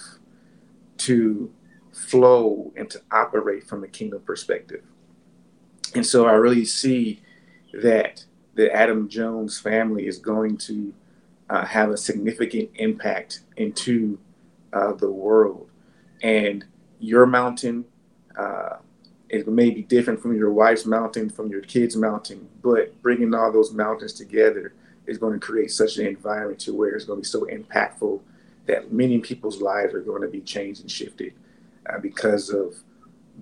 [0.98, 1.52] to
[1.92, 4.84] flow and to operate from a kingdom perspective.
[5.96, 7.22] And so I really see
[7.74, 10.94] that the Adam Jones family is going to
[11.50, 14.20] uh, have a significant impact into
[14.74, 15.70] uh, the world.
[16.22, 16.66] And
[17.00, 17.86] your mountain,
[18.38, 18.78] uh,
[19.30, 23.52] it may be different from your wife's mountain, from your kids' mountain, but bringing all
[23.52, 24.74] those mountains together
[25.06, 28.20] is going to create such an environment to where it's going to be so impactful
[28.66, 31.34] that many people's lives are going to be changed and shifted
[31.90, 32.76] uh, because of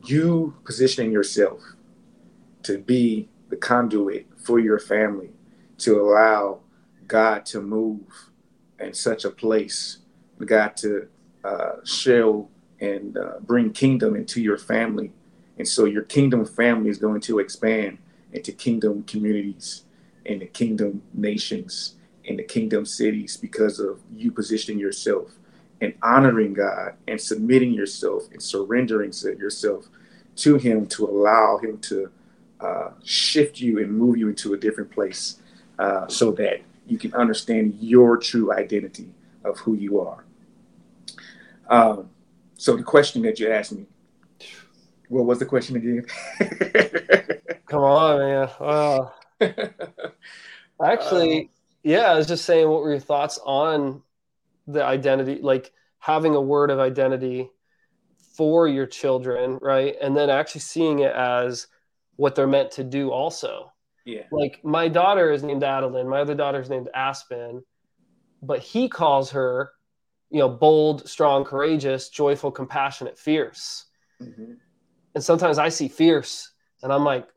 [0.05, 1.59] you positioning yourself
[2.63, 5.29] to be the conduit for your family
[5.77, 6.59] to allow
[7.07, 8.01] God to move
[8.79, 9.97] in such a place,
[10.45, 11.07] God to
[11.43, 12.47] uh, show
[12.79, 15.11] and uh, bring kingdom into your family.
[15.57, 17.97] And so your kingdom family is going to expand
[18.31, 19.83] into kingdom communities,
[20.25, 21.95] and the kingdom nations,
[22.27, 25.31] and the kingdom cities because of you positioning yourself
[25.81, 29.87] and honoring God and submitting yourself and surrendering yourself
[30.37, 32.11] to Him to allow Him to
[32.59, 35.37] uh, shift you and move you into a different place
[35.79, 39.09] uh, so that you can understand your true identity
[39.43, 40.23] of who you are.
[41.69, 42.09] Um,
[42.57, 43.85] so the question that you asked me,
[45.09, 46.05] what was the question again?
[47.67, 48.49] Come on, man.
[48.59, 49.13] Wow.
[50.83, 51.49] Actually, um,
[51.83, 54.01] yeah, I was just saying, what were your thoughts on
[54.67, 57.49] the identity, like having a word of identity
[58.35, 59.95] for your children, right?
[60.01, 61.67] And then actually seeing it as
[62.17, 63.71] what they're meant to do also.
[64.05, 64.23] Yeah.
[64.31, 67.63] Like my daughter is named Adeline, my other daughter is named Aspen,
[68.41, 69.71] but he calls her,
[70.29, 73.85] you know, bold, strong, courageous, joyful, compassionate, fierce.
[74.21, 74.53] Mm-hmm.
[75.15, 76.51] And sometimes I see fierce
[76.83, 77.27] and I'm like,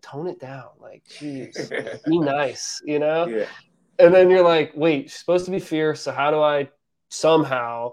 [0.00, 0.68] tone it down.
[0.80, 1.70] Like, geez,
[2.06, 3.26] be nice, you know?
[3.26, 3.46] Yeah.
[3.98, 6.02] And then you're like, wait, she's supposed to be fierce.
[6.02, 6.68] So how do I
[7.08, 7.92] somehow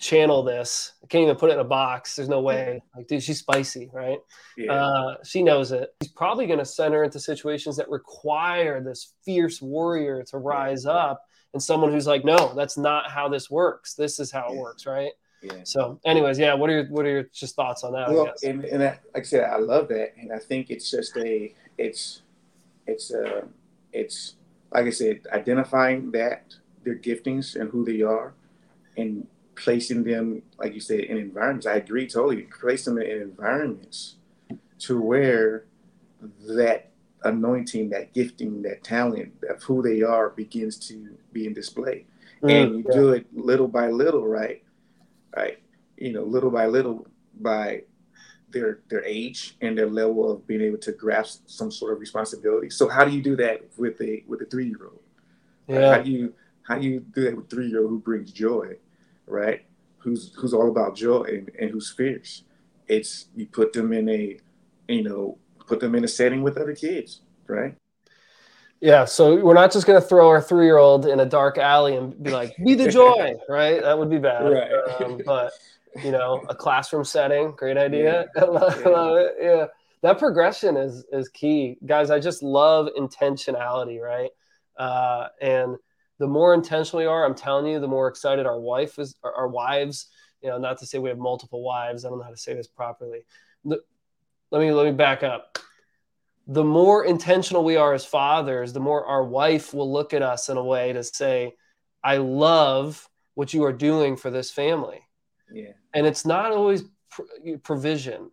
[0.00, 0.94] channel this.
[1.04, 2.16] I can't even put it in a box.
[2.16, 2.82] There's no way.
[2.96, 4.18] Like, dude, she's spicy, right?
[4.56, 4.72] Yeah.
[4.72, 5.90] Uh, she knows it.
[6.00, 10.86] He's probably going to send her into situations that require this fierce warrior to rise
[10.86, 10.92] yeah.
[10.92, 11.22] up,
[11.52, 13.94] and someone who's like, no, that's not how this works.
[13.94, 14.60] This is how it yeah.
[14.60, 15.12] works, right?
[15.42, 15.52] Yeah.
[15.64, 16.54] So, anyways, yeah.
[16.54, 18.10] What are your what are your just thoughts on that?
[18.10, 21.16] Well, and, and I, like I said, I love that, and I think it's just
[21.16, 22.22] a it's
[22.86, 23.46] it's uh
[23.92, 24.36] it's
[24.70, 28.34] like I said, identifying that their giftings and who they are,
[28.96, 31.66] and placing them, like you said, in environments.
[31.66, 32.42] I agree totally.
[32.42, 34.16] Place them in environments
[34.80, 35.64] to where
[36.48, 36.89] that
[37.24, 42.06] anointing, that gifting, that talent of who they are begins to be in display.
[42.42, 42.94] Mm, and you yeah.
[42.94, 44.62] do it little by little, right?
[45.36, 45.58] Right.
[45.96, 47.06] you know, little by little,
[47.40, 47.82] by
[48.52, 52.70] their their age and their level of being able to grasp some sort of responsibility.
[52.70, 55.02] So how do you do that with a with a three year old?
[55.68, 55.96] Yeah.
[55.96, 58.76] How do you how do you do that with three year old who brings joy,
[59.26, 59.64] right?
[59.98, 62.42] Who's who's all about joy and, and who's fierce.
[62.88, 64.38] It's you put them in a
[64.88, 65.38] you know
[65.70, 67.76] put them in a setting with other kids, right?
[68.80, 71.58] Yeah, so we're not just going to throw our three year old in a dark
[71.58, 73.80] alley and be like, "Be the joy," right?
[73.80, 74.50] That would be bad.
[74.50, 74.70] Right.
[75.00, 75.52] Um, but
[76.02, 78.26] you know, a classroom setting, great idea.
[78.34, 78.42] Yeah.
[78.44, 78.88] love, yeah.
[78.88, 79.34] love it.
[79.40, 79.66] Yeah,
[80.02, 82.10] that progression is is key, guys.
[82.10, 84.30] I just love intentionality, right?
[84.76, 85.76] Uh, and
[86.18, 89.32] the more intentional we are, I'm telling you, the more excited our wife is, our,
[89.34, 90.08] our wives.
[90.42, 92.04] You know, not to say we have multiple wives.
[92.04, 93.20] I don't know how to say this properly.
[93.66, 93.78] The,
[94.50, 95.58] let me let me back up
[96.50, 100.48] the more intentional we are as fathers, the more our wife will look at us
[100.48, 101.54] in a way to say,
[102.02, 105.00] I love what you are doing for this family.
[105.52, 105.74] Yeah.
[105.94, 107.22] And it's not always pr-
[107.62, 108.32] provision,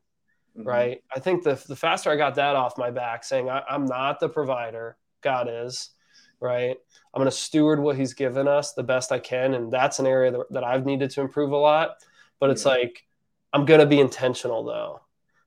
[0.57, 0.67] mm-hmm.
[0.67, 1.03] right?
[1.15, 4.19] I think the, the faster I got that off my back, saying, I, I'm not
[4.19, 5.91] the provider, God is,
[6.39, 6.75] right?
[7.13, 9.53] I'm going to steward what he's given us the best I can.
[9.53, 11.97] And that's an area that, that I've needed to improve a lot.
[12.39, 12.71] But it's yeah.
[12.71, 13.05] like,
[13.53, 15.01] I'm going to be intentional though.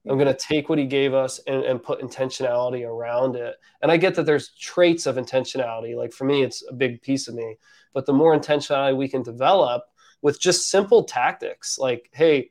[0.08, 3.56] I'm going to take what he gave us and, and, put intentionality around it.
[3.82, 5.94] And I get that there's traits of intentionality.
[5.94, 7.56] Like for me, it's a big piece of me.
[7.92, 9.84] But the more intentionality we can develop
[10.22, 12.50] with just simple tactics, like, hey,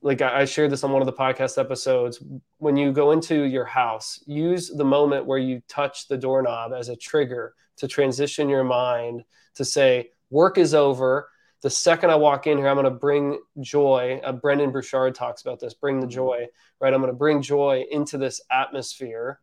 [0.00, 2.22] like I shared this on one of the podcast episodes.
[2.58, 6.88] When you go into your house, use the moment where you touch the doorknob as
[6.88, 9.24] a trigger to transition your mind
[9.54, 11.30] to say, work is over
[11.64, 14.20] the second I walk in here, I'm going to bring joy.
[14.22, 16.14] Uh, Brendon Burchard talks about this bring the mm-hmm.
[16.14, 16.46] joy,
[16.78, 16.92] right?
[16.92, 19.40] I'm going to bring joy into this atmosphere.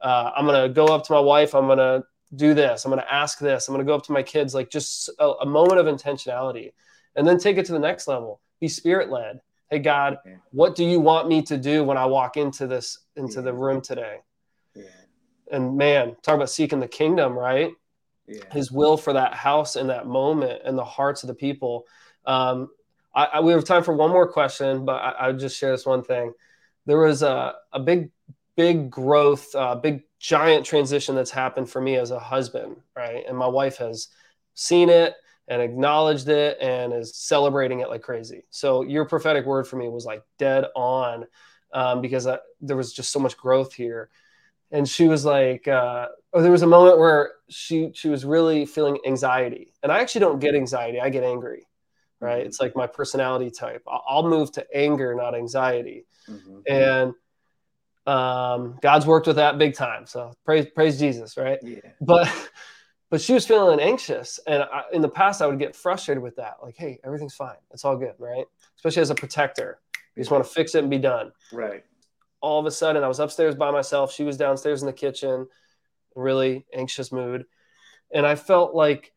[0.00, 1.56] Uh, I'm going to go up to my wife.
[1.56, 2.04] I'm going to
[2.36, 2.84] do this.
[2.84, 3.66] I'm going to ask this.
[3.66, 6.72] I'm going to go up to my kids, like just a, a moment of intentionality.
[7.16, 8.40] And then take it to the next level.
[8.60, 9.40] Be spirit led.
[9.68, 10.18] Hey, God,
[10.52, 13.40] what do you want me to do when I walk into this, into yeah.
[13.40, 14.18] the room today?
[14.76, 14.84] Yeah.
[15.50, 17.72] And man, talk about seeking the kingdom, right?
[18.52, 21.86] His will for that house in that moment and the hearts of the people.
[22.24, 22.68] Um,
[23.14, 25.86] I, I, we have time for one more question, but I, will just share this
[25.86, 26.32] one thing.
[26.86, 28.10] There was a, a big,
[28.56, 33.24] big growth, uh, big giant transition that's happened for me as a husband, right?
[33.26, 34.08] And my wife has
[34.54, 35.14] seen it
[35.48, 38.44] and acknowledged it and is celebrating it like crazy.
[38.50, 41.26] So your prophetic word for me was like dead on
[41.72, 44.10] um, because I, there was just so much growth here
[44.76, 48.66] and she was like, uh, oh, there was a moment where she she was really
[48.66, 51.66] feeling anxiety, and I actually don't get anxiety; I get angry,
[52.20, 52.40] right?
[52.40, 52.46] Mm-hmm.
[52.46, 53.82] It's like my personality type.
[53.88, 56.58] I'll, I'll move to anger, not anxiety, mm-hmm.
[56.68, 57.14] and
[58.06, 60.04] um, God's worked with that big time.
[60.04, 61.58] So praise praise Jesus, right?
[61.62, 61.80] Yeah.
[62.02, 62.28] But
[63.08, 66.36] but she was feeling anxious, and I, in the past, I would get frustrated with
[66.36, 66.56] that.
[66.62, 68.44] Like, hey, everything's fine, it's all good, right?
[68.76, 69.78] Especially as a protector,
[70.14, 71.82] you just want to fix it and be done, right?
[72.46, 74.12] All of a sudden I was upstairs by myself.
[74.12, 75.48] She was downstairs in the kitchen,
[76.14, 77.44] really anxious mood.
[78.14, 79.12] And I felt like,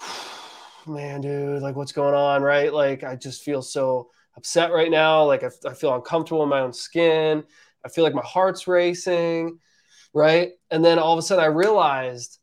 [0.86, 2.42] man, dude, like what's going on?
[2.42, 2.72] Right.
[2.72, 5.24] Like I just feel so upset right now.
[5.24, 7.42] Like I, I feel uncomfortable in my own skin.
[7.84, 9.58] I feel like my heart's racing.
[10.14, 10.52] Right.
[10.70, 12.38] And then all of a sudden I realized,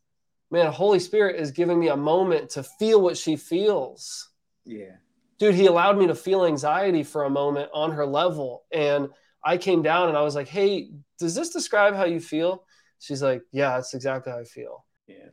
[0.50, 4.28] man, Holy Spirit is giving me a moment to feel what she feels.
[4.66, 4.96] Yeah.
[5.38, 8.64] Dude, he allowed me to feel anxiety for a moment on her level.
[8.70, 9.08] And
[9.44, 12.64] I came down and I was like, "Hey, does this describe how you feel?"
[12.98, 15.30] She's like, "Yeah, that's exactly how I feel." Yeah,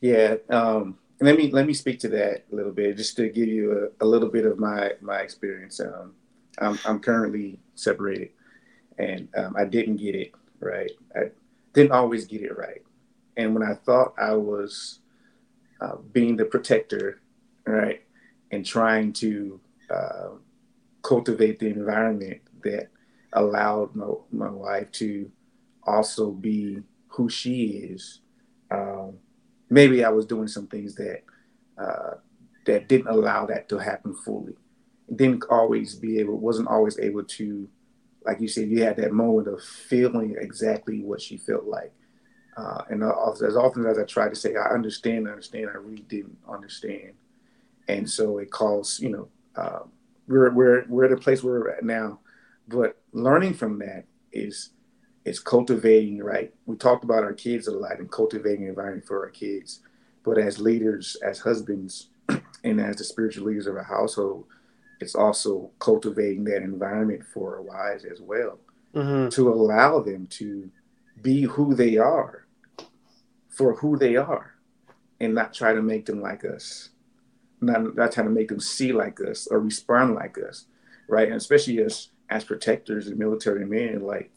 [0.00, 0.36] yeah.
[0.50, 3.90] Um, let me let me speak to that a little bit, just to give you
[4.00, 5.80] a, a little bit of my my experience.
[5.80, 6.14] Um,
[6.58, 8.30] I'm I'm currently separated,
[8.98, 10.90] and um, I didn't get it right.
[11.14, 11.30] I
[11.74, 12.82] didn't always get it right,
[13.36, 15.00] and when I thought I was
[15.80, 17.20] uh, being the protector,
[17.66, 18.02] right,
[18.50, 20.28] and trying to uh,
[21.02, 22.88] cultivate the environment that
[23.32, 25.30] allowed my, my wife to
[25.84, 28.20] also be who she is.
[28.70, 29.18] Um,
[29.70, 31.22] maybe I was doing some things that
[31.78, 32.14] uh,
[32.66, 34.54] that didn't allow that to happen fully.
[35.14, 37.68] Didn't always be able, wasn't always able to,
[38.24, 41.92] like you said, you had that moment of feeling exactly what she felt like.
[42.56, 46.02] Uh, and as often as I tried to say, I understand, I understand, I really
[46.02, 47.14] didn't understand.
[47.88, 49.80] And so it calls, you know, uh,
[50.28, 52.20] we're, we're, we're at a place where we're at now
[52.68, 54.70] but learning from that is
[55.24, 59.24] is cultivating right we talked about our kids a lot and cultivating an environment for
[59.24, 59.80] our kids
[60.24, 62.08] but as leaders as husbands
[62.64, 64.44] and as the spiritual leaders of a household
[65.00, 68.58] it's also cultivating that environment for our wives as well
[68.94, 69.28] mm-hmm.
[69.28, 70.70] to allow them to
[71.20, 72.46] be who they are
[73.48, 74.54] for who they are
[75.20, 76.90] and not try to make them like us
[77.62, 80.66] not, not trying to make them see like us or respond like us,
[81.08, 81.28] right?
[81.28, 84.32] And especially as as protectors and military men, like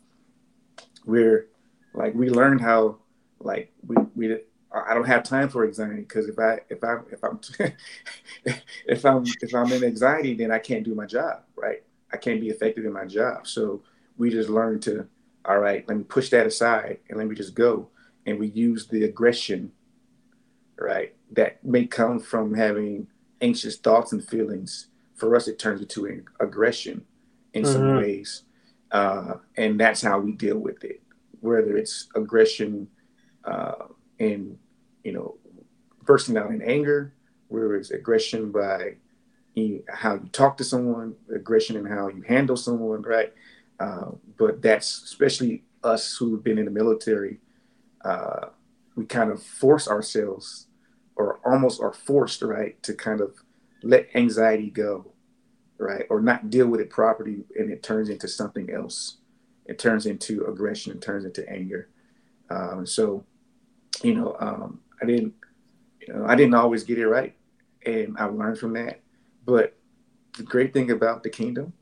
[1.05, 1.47] we're
[1.93, 2.97] like we learned how
[3.39, 4.37] like we we
[4.73, 7.39] I don't have time for anxiety because if I if I if I'm
[8.85, 11.83] if I'm if I'm in anxiety, then I can't do my job, right?
[12.11, 13.47] I can't be effective in my job.
[13.47, 13.81] So
[14.17, 15.07] we just learn to,
[15.45, 17.89] all right, let me push that aside and let me just go.
[18.25, 19.71] And we use the aggression,
[20.77, 23.07] right, that may come from having
[23.41, 24.87] anxious thoughts and feelings.
[25.15, 27.05] For us, it turns into aggression
[27.55, 27.73] in mm-hmm.
[27.73, 28.43] some ways.
[28.91, 31.01] Uh, and that's how we deal with it,
[31.41, 32.87] whether it's aggression
[33.43, 33.87] uh,
[34.19, 34.57] in,
[35.03, 35.35] you know,
[36.03, 37.13] bursting out in anger,
[37.47, 38.95] whether it's aggression by
[39.55, 43.33] you, how you talk to someone, aggression in how you handle someone, right?
[43.79, 47.39] Uh, but that's especially us who've been in the military.
[48.03, 48.47] Uh,
[48.95, 50.67] we kind of force ourselves,
[51.15, 53.33] or almost are forced, right, to kind of
[53.83, 55.11] let anxiety go,
[55.77, 59.17] right, or not deal with it properly, and it turns into something else.
[59.65, 60.93] It turns into aggression.
[60.93, 61.89] It turns into anger.
[62.49, 63.25] Um, so,
[64.03, 65.33] you know, um, I didn't,
[65.99, 67.35] you know, I didn't always get it right,
[67.85, 69.01] and I learned from that.
[69.45, 69.75] But
[70.37, 71.73] the great thing about the kingdom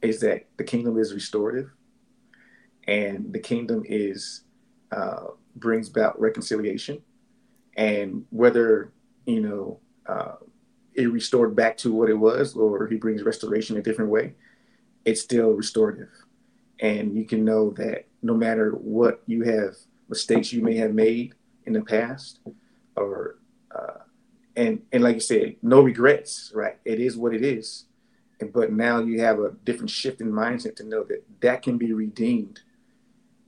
[0.00, 1.70] is that the kingdom is restorative,
[2.86, 4.42] and the kingdom is
[4.90, 7.02] uh, brings about reconciliation,
[7.76, 8.92] and whether
[9.26, 10.36] you know uh,
[10.94, 14.34] it restored back to what it was, or he brings restoration a different way,
[15.04, 16.10] it's still restorative,
[16.80, 19.74] and you can know that no matter what you have
[20.08, 21.34] mistakes you may have made
[21.66, 22.40] in the past,
[22.96, 23.36] or
[23.74, 23.98] uh,
[24.56, 26.78] and and like you said, no regrets, right?
[26.84, 27.86] It is what it is
[28.40, 31.78] And, but now you have a different shift in mindset to know that that can
[31.78, 32.60] be redeemed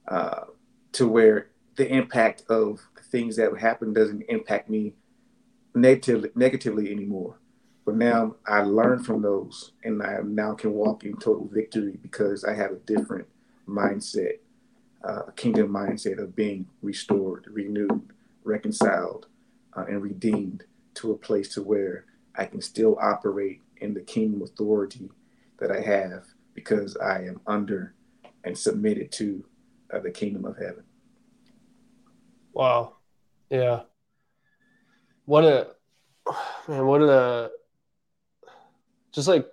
[0.09, 0.45] uh,
[0.93, 2.81] to where the impact of
[3.11, 4.95] things that happen doesn't impact me
[5.75, 7.39] negatively negatively anymore.
[7.85, 12.45] But now I learn from those, and I now can walk in total victory because
[12.45, 13.29] I have a different
[13.69, 14.39] mindset,
[15.07, 18.13] uh, a kingdom mindset of being restored, renewed,
[18.43, 19.27] reconciled,
[19.77, 20.65] uh, and redeemed
[20.95, 22.07] to a place to where
[22.37, 25.11] I can still operate in the kingdom authority
[25.59, 27.95] that I have because I am under
[28.45, 29.45] and submitted to
[29.93, 30.85] uh, the kingdom of heaven.
[32.53, 32.97] Wow.
[33.51, 33.83] Yeah.
[35.27, 35.69] What a
[36.69, 37.51] man, what a
[39.13, 39.47] just like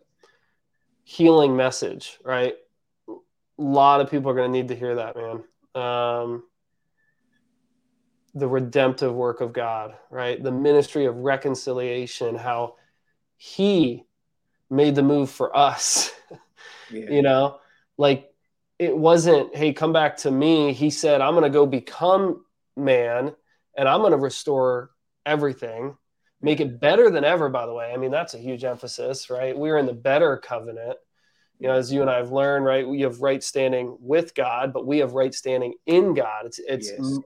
[1.03, 2.55] healing message, right?
[3.07, 3.13] A
[3.57, 5.43] lot of people are going to need to hear that, man.
[5.76, 6.43] Um,
[8.34, 10.41] the redemptive work of God, right?
[10.41, 12.76] The ministry of reconciliation, how
[13.38, 14.05] He
[14.69, 16.11] made the move for us.
[16.93, 17.09] Yeah.
[17.09, 17.59] you know,
[17.97, 18.30] like
[18.78, 20.74] it wasn't, hey, come back to me.
[20.74, 22.43] He said, I'm going to go become
[22.76, 23.34] man
[23.78, 24.91] and I'm going to restore
[25.26, 25.97] everything,
[26.41, 27.91] make it better than ever, by the way.
[27.93, 29.57] I mean, that's a huge emphasis, right?
[29.57, 30.97] We're in the better covenant.
[31.59, 32.88] You know, as you and I have learned, right?
[32.88, 36.45] We have right standing with God, but we have right standing in God.
[36.45, 37.19] It's it's yes.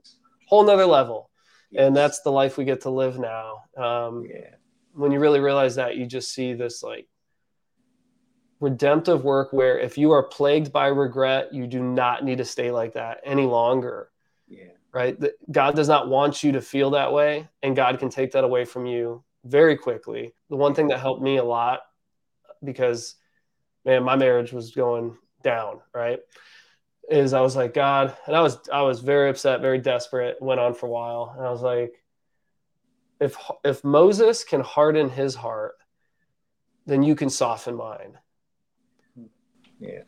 [0.47, 1.29] whole nother level.
[1.71, 1.87] Yes.
[1.87, 3.63] And that's the life we get to live now.
[3.77, 4.55] Um, yeah.
[4.93, 7.07] When you really realize that, you just see this like
[8.59, 12.71] redemptive work where if you are plagued by regret, you do not need to stay
[12.71, 14.09] like that any longer.
[14.95, 15.17] Right?
[15.51, 18.65] God does not want you to feel that way, and God can take that away
[18.65, 20.33] from you very quickly.
[20.49, 21.81] The one thing that helped me a lot
[22.63, 23.15] because
[23.83, 26.19] man, my marriage was going down, right?
[27.09, 30.59] Is I was like, God, and I was I was very upset, very desperate, went
[30.59, 31.35] on for a while.
[31.37, 31.93] And I was like,
[33.19, 35.75] if if Moses can harden his heart,
[36.87, 38.17] then you can soften mine
[39.79, 40.01] yeah,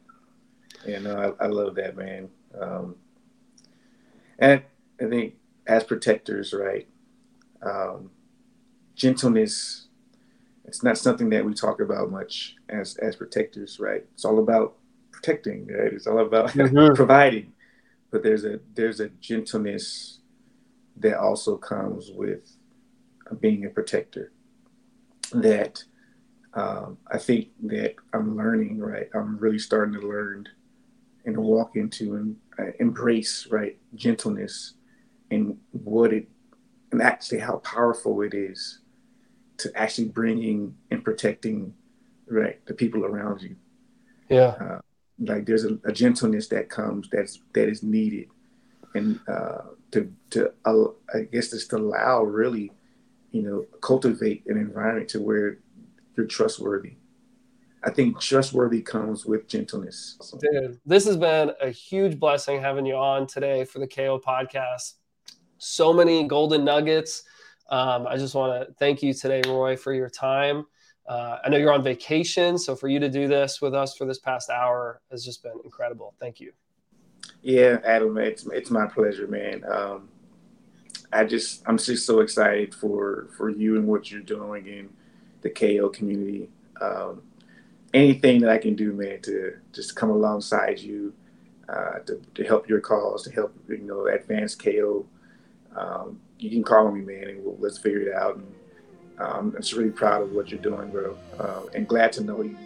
[0.86, 1.00] yeah.
[1.00, 2.30] No, I, I love that, man.
[2.60, 2.96] Um,
[4.40, 4.62] and
[5.02, 5.36] I think
[5.68, 6.88] as protectors, right?
[7.62, 8.12] Um,
[8.96, 9.88] gentleness.
[10.66, 14.06] It's not something that we talk about much as as protectors, right?
[14.14, 14.76] It's all about
[15.12, 15.94] protecting, right?
[15.94, 16.96] It's all about mm-hmm.
[16.96, 17.54] providing.
[18.12, 20.20] But there's a there's a gentleness
[20.98, 22.52] that also comes with
[23.40, 24.32] being a protector
[25.32, 25.84] that
[26.54, 29.10] um, I think that I'm learning, right?
[29.14, 30.48] I'm really starting to learn
[31.26, 34.74] and walk into and uh, embrace, right, gentleness
[35.32, 36.28] and what it,
[36.92, 38.80] and actually how powerful it is
[39.58, 41.74] to actually bringing and protecting,
[42.28, 43.56] right, the people around you.
[44.30, 44.56] Yeah.
[44.60, 44.80] Uh,
[45.20, 48.28] like there's a, a, gentleness that comes that's that is needed,
[48.94, 49.62] and uh,
[49.92, 52.72] to to uh, I guess just to allow really,
[53.32, 55.58] you know, cultivate an environment to where
[56.16, 56.98] you're trustworthy.
[57.84, 60.18] I think trustworthy comes with gentleness.
[60.40, 64.94] Dude, this has been a huge blessing having you on today for the KO podcast.
[65.58, 67.24] So many golden nuggets.
[67.70, 70.66] Um, I just want to thank you today, Roy, for your time.
[71.08, 74.06] Uh, I know you're on vacation, so for you to do this with us for
[74.06, 76.14] this past hour has just been incredible.
[76.20, 76.52] Thank you.
[77.42, 79.64] Yeah, Adam, it's it's my pleasure, man.
[79.70, 80.10] Um,
[81.12, 84.90] I just I'm just so excited for for you and what you're doing in
[85.42, 86.50] the KO community.
[86.82, 87.22] Um,
[87.94, 91.14] anything that I can do, man, to just come alongside you,
[91.70, 95.06] uh, to, to help your cause, to help you know advance KO.
[95.78, 98.38] Um, you can call me, man, and we'll, let's figure it out.
[98.38, 98.56] And
[99.20, 102.42] um, I'm just really proud of what you're doing, bro, uh, and glad to know
[102.42, 102.58] you.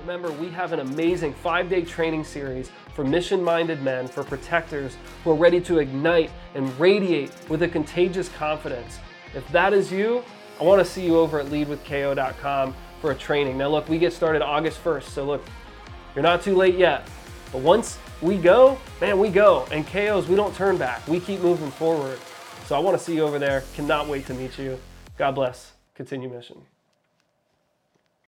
[0.00, 4.96] Remember, we have an amazing five day training series for mission minded men, for protectors
[5.24, 8.98] who are ready to ignite and radiate with a contagious confidence.
[9.34, 10.22] If that is you,
[10.60, 13.58] I want to see you over at leadwithko.com for a training.
[13.58, 15.44] Now, look, we get started August 1st, so look,
[16.14, 17.06] you're not too late yet.
[17.52, 19.66] But once we go, man, we go.
[19.70, 21.06] And KOs, we don't turn back.
[21.06, 22.18] We keep moving forward.
[22.66, 23.62] So I want to see you over there.
[23.74, 24.78] Cannot wait to meet you.
[25.18, 25.72] God bless.
[25.94, 26.62] Continue mission.